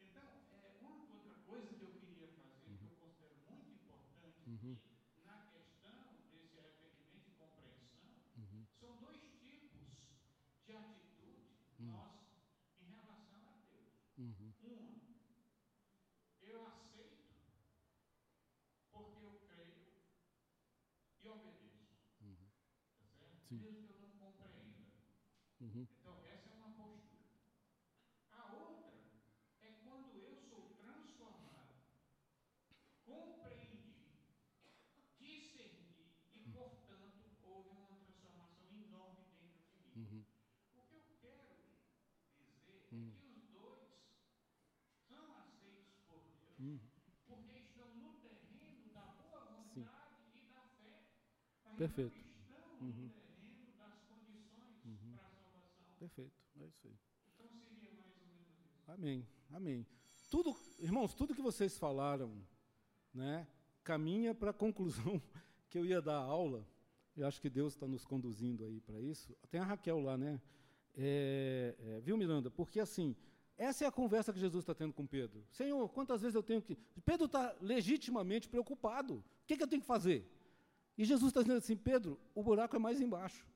[0.00, 4.72] Então, é, uma outra coisa que eu queria fazer, que eu considero muito importante Uhum.
[4.74, 8.66] aqui, na questão desse arrependimento e compreensão, Uhum.
[8.80, 9.86] são dois tipos
[10.66, 11.46] de atitude
[11.78, 11.86] Hum.
[11.86, 12.26] nossa
[12.80, 13.94] em relação a Deus.
[14.18, 14.52] Uhum.
[14.62, 14.98] Uma,
[16.42, 17.34] eu aceito
[18.90, 19.86] porque eu creio
[21.22, 21.94] e obedeço.
[22.22, 22.50] Uhum.
[22.98, 23.37] Tá certo?
[23.48, 23.60] Sim.
[23.60, 24.86] Mesmo que eu não compreenda.
[25.60, 25.86] Uhum.
[26.00, 27.18] Então, essa é uma postura.
[28.30, 28.98] A outra
[29.60, 31.74] é quando eu sou transformado,
[33.04, 34.06] compreendi,
[35.18, 39.96] discerni e, portanto, houve uma transformação enorme dentro de mim.
[39.96, 40.24] Uhum.
[40.74, 41.54] O que eu quero
[42.36, 43.12] dizer Hum.
[43.12, 43.88] é que os dois
[45.08, 46.80] são aceitos por Deus Uhum.
[47.26, 49.44] porque estão no terreno da boa
[49.74, 49.84] Sim.
[49.84, 51.02] vontade e da fé.
[51.64, 52.16] Mas Perfeito.
[52.16, 52.92] não estão Uhum.
[52.96, 55.14] no terreno das condições Uhum.
[55.14, 55.97] para a salvação.
[56.08, 56.32] Perfeito.
[56.60, 56.96] É isso aí.
[58.86, 59.26] Amém.
[59.50, 59.86] Amém.
[60.30, 62.32] Tudo, irmãos, tudo que vocês falaram,
[63.12, 63.46] né,
[63.84, 65.20] caminha para a conclusão
[65.68, 66.66] que eu ia dar a aula.
[67.16, 69.36] Eu acho que Deus está nos conduzindo aí para isso.
[69.50, 70.40] Tem a Raquel lá, né?
[70.96, 72.50] É, é, viu, Miranda?
[72.50, 73.14] Porque assim,
[73.56, 75.44] essa é a conversa que Jesus está tendo com Pedro.
[75.50, 76.76] Senhor, quantas vezes eu tenho que.
[77.04, 79.16] Pedro está legitimamente preocupado.
[79.16, 80.26] O que, que eu tenho que fazer?
[80.96, 83.46] E Jesus está dizendo assim: Pedro, o buraco é mais embaixo.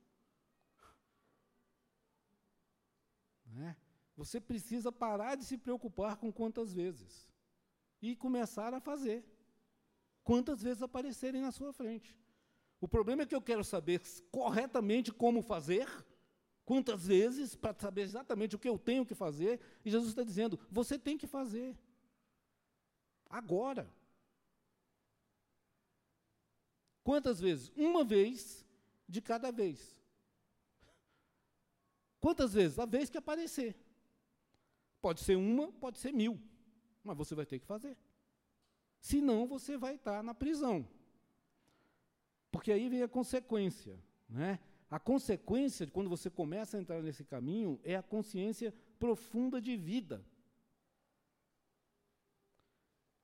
[3.52, 3.76] Né?
[4.16, 7.28] Você precisa parar de se preocupar com quantas vezes
[8.00, 9.24] e começar a fazer.
[10.24, 12.16] quantas vezes aparecerem na sua frente.
[12.80, 14.00] O problema é que eu quero saber
[14.30, 15.88] corretamente como fazer,
[16.64, 20.58] quantas vezes, para saber exatamente o que eu tenho que fazer, e Jesus está dizendo:
[20.70, 21.76] você tem que fazer.
[23.28, 23.92] Agora.
[27.02, 27.72] Quantas vezes?
[27.74, 28.64] Uma vez
[29.08, 29.98] de cada vez.
[32.22, 32.78] Quantas vezes?
[32.78, 33.74] A vez que aparecer.
[35.00, 36.40] Pode ser uma, pode ser mil.
[37.02, 37.98] Mas você vai ter que fazer.
[39.00, 40.88] Senão você vai estar na prisão.
[42.52, 43.98] Porque aí vem a consequência.
[44.28, 44.60] Né?
[44.88, 49.76] A consequência de quando você começa a entrar nesse caminho é a consciência profunda de
[49.76, 50.24] vida.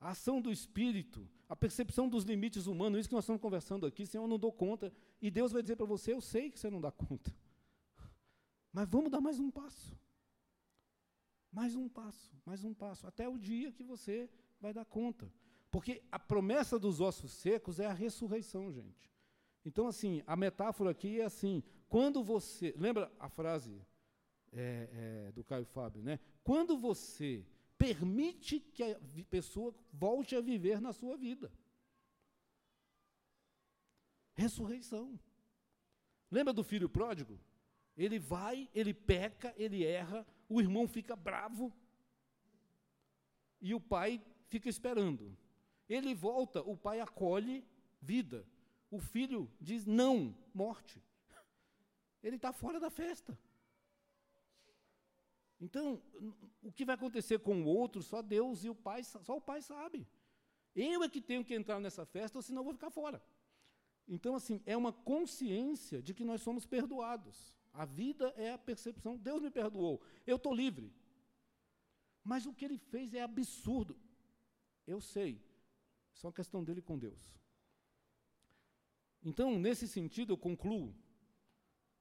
[0.00, 4.04] A ação do espírito, a percepção dos limites humanos, isso que nós estamos conversando aqui,
[4.04, 4.92] Senhor, eu não dou conta.
[5.22, 7.32] E Deus vai dizer para você: Eu sei que você não dá conta.
[8.72, 9.96] Mas vamos dar mais um passo.
[11.50, 14.28] Mais um passo, mais um passo, até o dia que você
[14.60, 15.32] vai dar conta.
[15.70, 19.10] Porque a promessa dos ossos secos é a ressurreição, gente.
[19.64, 22.74] Então, assim, a metáfora aqui é assim: quando você.
[22.76, 23.80] Lembra a frase
[24.52, 24.88] é,
[25.28, 26.18] é, do Caio Fábio, né?
[26.42, 27.44] Quando você
[27.76, 28.98] permite que a
[29.30, 31.52] pessoa volte a viver na sua vida.
[34.34, 35.18] Ressurreição.
[36.30, 37.38] Lembra do filho pródigo?
[37.98, 41.72] Ele vai, ele peca, ele erra, o irmão fica bravo
[43.60, 45.36] e o pai fica esperando.
[45.88, 47.66] Ele volta, o pai acolhe
[48.00, 48.46] vida.
[48.88, 51.02] O filho diz não, morte.
[52.22, 53.36] Ele está fora da festa.
[55.60, 56.00] Então,
[56.62, 59.60] o que vai acontecer com o outro, só Deus e o pai, só o pai
[59.60, 60.06] sabe.
[60.72, 63.20] Eu é que tenho que entrar nessa festa, senão eu vou ficar fora.
[64.06, 67.57] Então, assim, é uma consciência de que nós somos perdoados.
[67.72, 69.16] A vida é a percepção.
[69.16, 70.02] Deus me perdoou.
[70.26, 70.92] Eu estou livre.
[72.24, 73.96] Mas o que ele fez é absurdo.
[74.86, 75.42] Eu sei.
[76.12, 77.38] Isso é questão dele com Deus.
[79.22, 80.94] Então, nesse sentido, eu concluo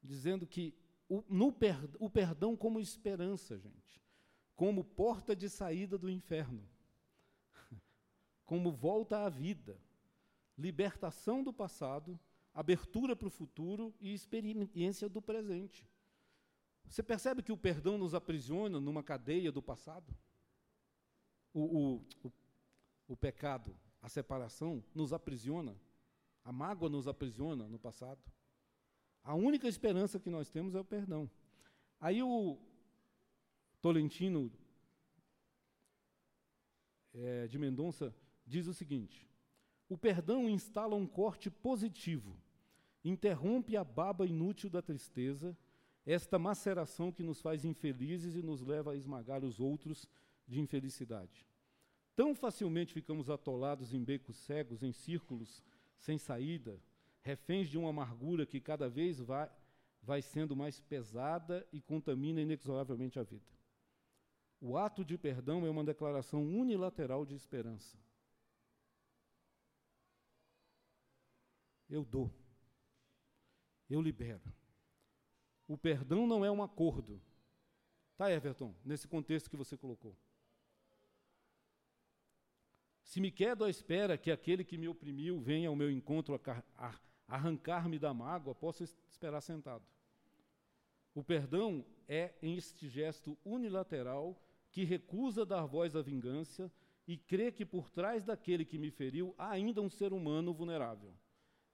[0.02, 0.74] dizendo que
[1.10, 4.02] o, no per, o perdão como esperança, gente,
[4.56, 6.68] como porta de saída do inferno,
[8.46, 9.80] como volta à vida,
[10.58, 12.20] libertação do passado
[12.58, 15.88] abertura para o futuro e experiência do presente.
[16.90, 20.12] Você percebe que o perdão nos aprisiona numa cadeia do passado?
[21.54, 22.32] O, o, o,
[23.10, 25.80] o pecado, a separação, nos aprisiona.
[26.44, 28.20] A mágoa nos aprisiona no passado.
[29.24, 31.30] A única esperança que nós temos é o perdão.
[32.00, 32.58] Aí o
[33.84, 34.52] Tolentino
[37.14, 38.16] é, de Mendonça
[38.48, 39.30] diz o seguinte:
[39.88, 42.36] o perdão instala um corte positivo
[43.10, 45.58] interrompe a baba inútil da tristeza,
[46.06, 50.08] esta maceração que nos faz infelizes e nos leva a esmagar os outros
[50.48, 51.46] de infelicidade.
[52.16, 55.64] Tão facilmente ficamos atolados em becos cegos, em círculos
[55.98, 56.82] sem saída,
[57.22, 59.50] reféns de uma amargura que cada vez vai,
[60.02, 63.52] vai sendo mais pesada e contamina inexoravelmente a vida.
[64.60, 67.98] O ato de perdão é uma declaração unilateral de esperança.
[71.90, 72.32] Eu dou
[73.90, 74.42] eu libero.
[75.68, 77.22] O perdão não é um acordo.
[78.16, 78.74] Tá, Everton?
[78.84, 80.18] Nesse contexto que você colocou.
[83.04, 86.40] Se me quedo à espera que aquele que me oprimiu venha ao meu encontro
[87.28, 89.86] arrancar-me da mágoa, posso esperar sentado.
[91.16, 94.42] O perdão é este gesto unilateral
[94.72, 96.72] que recusa dar voz à vingança
[97.08, 101.14] e crê que por trás daquele que me feriu há ainda um ser humano vulnerável,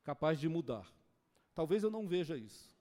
[0.03, 0.93] capaz de mudar.
[1.53, 2.75] Talvez eu não veja isso.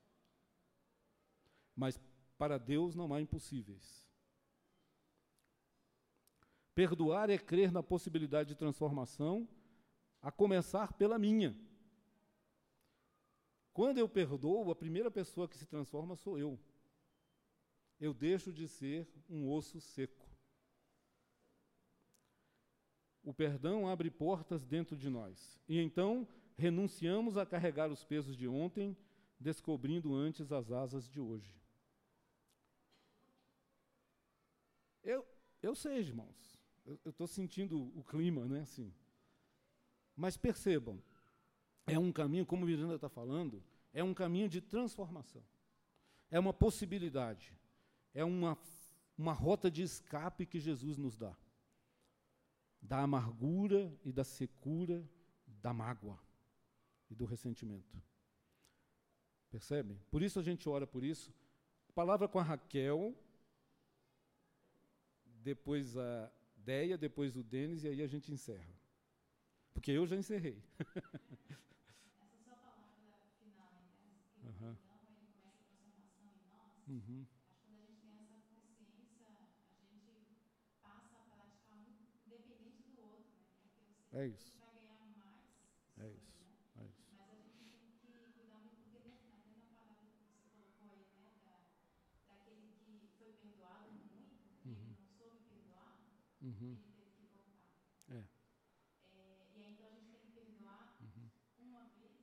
[1.74, 2.00] Mas
[2.38, 4.08] para Deus não há impossíveis.
[6.74, 9.46] Perdoar é crer na possibilidade de transformação,
[10.20, 11.56] a começar pela minha.
[13.72, 16.58] Quando eu perdoo, a primeira pessoa que se transforma sou eu.
[18.00, 20.28] Eu deixo de ser um osso seco.
[23.22, 25.60] O perdão abre portas dentro de nós.
[25.68, 26.26] E então
[26.62, 28.96] renunciamos a carregar os pesos de ontem,
[29.38, 31.52] descobrindo antes as asas de hoje.
[35.02, 35.26] Eu,
[35.60, 36.56] eu sei, irmãos,
[36.86, 38.94] eu estou sentindo o clima, né, assim.
[40.14, 41.02] Mas percebam,
[41.84, 43.60] é um caminho, como Miranda está falando,
[43.92, 45.42] é um caminho de transformação.
[46.30, 47.52] É uma possibilidade.
[48.14, 48.56] É uma,
[49.18, 51.36] uma rota de escape que Jesus nos dá.
[52.80, 55.04] Da amargura e da secura
[55.60, 56.20] da mágoa
[57.12, 57.94] e do ressentimento.
[59.50, 60.00] Percebe?
[60.10, 61.32] Por isso a gente ora por isso.
[61.94, 63.14] Palavra com a Raquel,
[65.24, 68.72] depois a Deia, depois o Denis, e aí a gente encerra.
[69.74, 70.62] Porque eu já encerrei.
[72.22, 74.14] Essa sua palavra final, né?
[74.48, 74.70] Uhum.
[74.70, 75.74] Acho que
[77.64, 80.36] quando a gente tem essa consciência, a gente
[80.80, 83.32] passa a praticar muito independente do outro,
[83.64, 84.20] né?
[84.22, 84.52] É isso.
[84.58, 85.44] vai ganhar mais.
[85.98, 86.38] É sobre, isso.
[86.40, 86.52] né?
[86.80, 87.02] É isso.
[87.16, 90.88] Mas a gente tem que cuidar muito, porque dentro, até na palavra que você colocou
[90.90, 91.32] aí, né?
[91.42, 91.56] Da,
[92.28, 94.76] daquele que foi perdoado muito, e Uhum.
[94.76, 95.96] ele não soube perdoar,
[96.42, 96.76] Uhum.
[96.76, 97.64] ele teve que voltar.
[98.10, 98.24] É.
[99.14, 101.30] É, e aí então a gente tem que perdoar Uhum.
[101.58, 102.20] uma vez,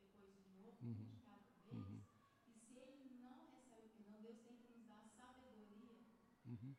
[0.00, 0.90] depois de novo, Uhum.
[0.90, 1.72] um de cada vez.
[1.72, 2.00] Uhum.
[2.46, 5.98] E se ele não recebe o perdão, Deus tem que nos dar sabedoria.
[6.46, 6.74] Uhum.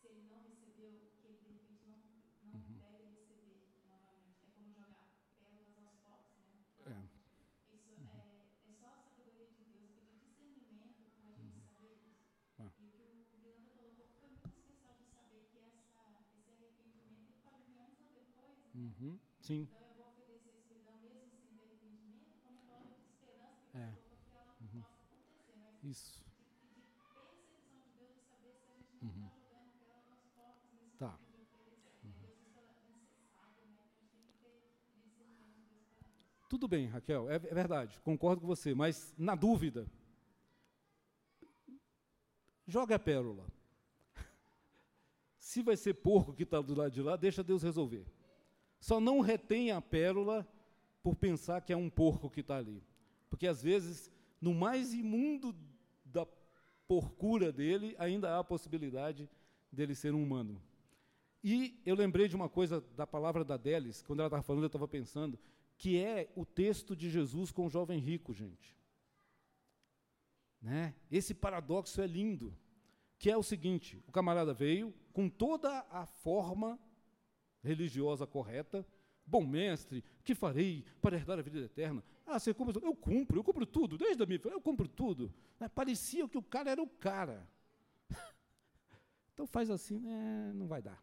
[0.00, 1.98] Se ele não recebeu, que ele de repente não,
[2.42, 2.78] não Uhum.
[2.78, 4.46] deve receber novamente.
[4.46, 5.06] É como jogar
[5.38, 6.64] pérolas aos povos, né?
[6.86, 7.74] É.
[7.74, 12.18] Isso é, é só a sabedoria de Deus, pedir discernimento para a gente saber isso.
[12.58, 12.72] Ah.
[12.78, 17.20] E o que o Vilanda colocou foi muito especial de saber que essa, esse arrependimento
[17.22, 18.70] ele pode vir antes ou depois, né?
[19.02, 19.18] Uhum.
[19.40, 19.62] Sim.
[19.62, 23.76] Então eu vou oferecer esse perdão mesmo sem ter arrependimento, como palavra de esperança que
[23.78, 23.90] É.
[23.90, 24.80] que ela Uhum.
[24.82, 26.22] possa acontecer, mas Isso.
[26.22, 29.28] de, de percepção de Deus de saber se a gente não Uhum.
[29.28, 29.74] jogando
[30.78, 31.08] nesse Tá.
[31.10, 31.18] Né?
[31.18, 32.28] É né?
[32.28, 32.42] Isso.
[36.48, 39.86] Tudo bem, Raquel, é, é verdade, concordo com você, mas na dúvida,
[42.66, 43.46] joga a pérola.
[45.38, 48.06] Se vai ser porco que está do lado de lá, deixa Deus resolver.
[48.82, 50.44] Só não retenha a pérola
[51.04, 52.82] por pensar que é um porco que está ali.
[53.30, 54.10] Porque às vezes,
[54.40, 55.54] no mais imundo
[56.04, 56.26] da
[56.88, 59.30] porcura dele, ainda há a possibilidade
[59.70, 60.60] dele ser um humano.
[61.44, 64.66] E eu lembrei de uma coisa da palavra da Delis, quando ela estava falando, eu
[64.66, 65.38] estava pensando,
[65.78, 68.76] que é o texto de Jesus com o jovem rico, gente.
[70.60, 70.92] Né?
[71.08, 72.52] Esse paradoxo é lindo,
[73.16, 76.76] que é o seguinte: o camarada veio com toda a forma
[77.62, 78.86] religiosa correta,
[79.26, 82.02] bom mestre, que farei para herdar a vida eterna?
[82.26, 82.84] Ah, você cumpre?
[82.84, 85.32] Eu cumpro, eu cumpro tudo, desde a minha eu cumpro tudo.
[85.58, 85.68] Né?
[85.68, 87.48] Parecia que o cara era o cara.
[89.32, 90.52] então faz assim, né?
[90.54, 91.02] não vai dar.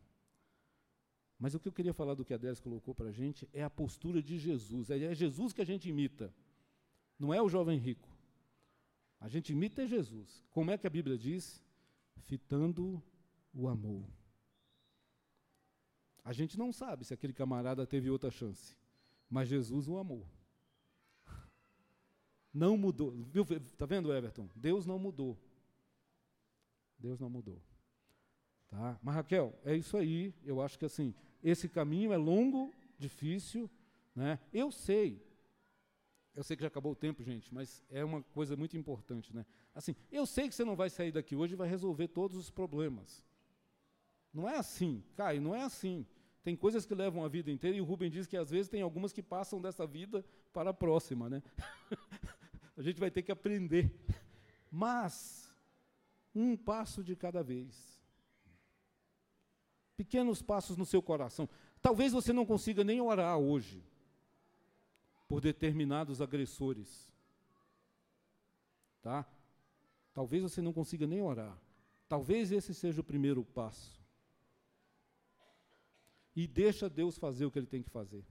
[1.40, 3.64] Mas o que eu queria falar do que a Délis colocou para a gente é
[3.64, 4.90] a postura de Jesus.
[4.90, 6.34] É Jesus que a gente imita,
[7.18, 8.10] não é o jovem rico.
[9.20, 10.44] A gente imita é Jesus.
[10.52, 11.64] Como é que a Bíblia diz?
[12.24, 13.02] Fitando
[13.54, 14.19] o amor.
[16.30, 18.78] A gente não sabe se aquele camarada teve outra chance,
[19.28, 20.28] mas Jesus o amou.
[22.54, 23.10] Não mudou.
[23.32, 23.44] Viu,
[23.76, 24.48] tá vendo, Everton?
[24.56, 25.36] Deus não mudou.
[27.00, 27.60] Deus não mudou.
[28.68, 29.00] Tá?
[29.02, 30.32] Mas Raquel, é isso aí.
[30.44, 33.68] Eu acho que assim, esse caminho é longo, difícil,
[34.16, 34.38] né?
[34.54, 35.28] Eu sei.
[36.36, 39.48] Eu sei que já acabou o tempo, gente, mas é uma coisa muito importante, né?
[39.74, 42.52] Assim, eu sei que você não vai sair daqui hoje e vai resolver todos os
[42.52, 43.26] problemas.
[44.32, 46.06] Não é assim, Caio, não é assim.
[46.44, 48.82] Tem coisas que levam a vida inteira e o Rubem diz que às vezes tem
[48.82, 51.44] algumas que passam dessa vida para a próxima, né?
[52.78, 53.94] a gente vai ter que aprender.
[54.72, 55.54] Mas
[56.34, 58.00] um passo de cada vez.
[59.98, 61.50] Pequenos passos no seu coração.
[61.82, 63.84] Talvez você não consiga nem orar hoje
[65.28, 67.12] por determinados agressores.
[69.02, 69.26] Tá?
[70.14, 71.58] Talvez você não consiga nem orar.
[72.08, 73.99] Talvez esse seja o primeiro passo.
[76.40, 78.24] E deixa Deus fazer o que ele tem que fazer.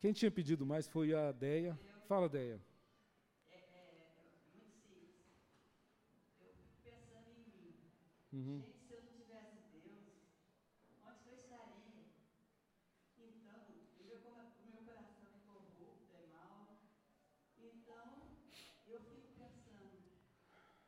[0.00, 1.78] Quem tinha pedido mais foi a Deia.
[2.08, 2.60] Fala, Deia.
[3.48, 3.84] É, é,
[4.18, 4.26] é
[4.56, 5.14] muito simples.
[6.40, 7.74] Eu fico pensando em mim.
[8.32, 8.60] Uhum.
[8.60, 10.18] Gente, se eu não tivesse Deus,
[11.06, 11.94] onde que eu estaria?
[13.16, 13.60] Então,
[14.00, 16.74] o meu, cora- o meu coração é corrupto, é mau.
[17.56, 18.06] Então,
[18.88, 19.96] eu fico pensando,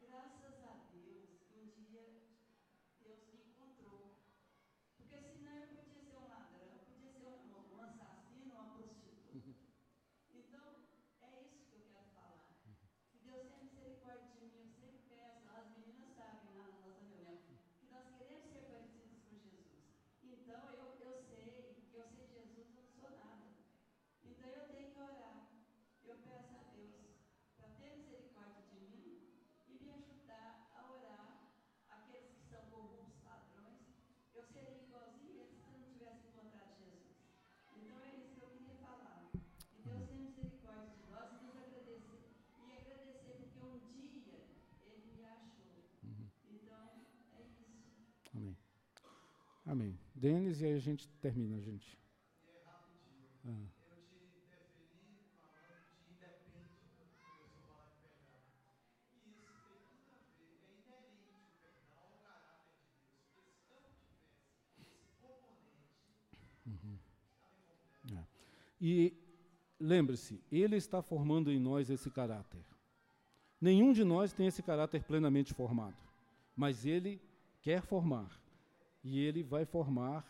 [0.00, 2.06] graças a Deus que um dia
[3.04, 4.00] Deus me encontrou.
[4.96, 9.50] Porque senão eu podia ser um ladrão, podia ser um, um assassino, uma prostituta.
[10.40, 10.66] Então,
[11.22, 12.44] é isso que eu quero falar.
[13.10, 17.02] Que Deus tenha misericórdia de mim, eu sempre peço, as meninas sabem lá na nossa
[17.10, 17.38] reunião,
[17.80, 19.82] que nós queremos ser parecidos com Jesus.
[20.22, 23.46] Então, eu, eu sei, que eu sei Jesus, eu não sou nada.
[24.24, 25.48] Então, eu tenho que orar.
[26.04, 27.18] Eu peço a Deus
[27.56, 29.18] para ter misericórdia de mim
[29.68, 31.50] e me ajudar a orar
[31.88, 33.80] aqueles que são corruptos ladrões.
[34.34, 37.16] Eu seria igualzinho eles se eu não tivesse encontrado Jesus.
[37.76, 39.30] Então, é isso que eu queria falar.
[39.32, 42.22] Que Deus tenha misericórdia de nós e nos agradecer.
[42.66, 44.40] E agradecer porque um dia
[44.86, 45.84] Ele me achou.
[46.50, 47.06] Então,
[47.36, 47.66] é isso.
[48.34, 48.56] Amém.
[49.66, 49.98] Amém.
[50.20, 51.98] Denis, e aí a gente termina, gente.
[53.42, 53.48] Ah,
[66.74, 66.98] ver,
[68.14, 68.24] é
[68.78, 69.14] E
[69.78, 72.64] lembre-se, Ele está formando em nós esse caráter.
[73.58, 76.02] Nenhum de nós tem esse caráter plenamente formado,
[76.54, 77.22] mas Ele
[77.62, 78.39] quer formar.
[79.02, 80.26] E Ele vai formar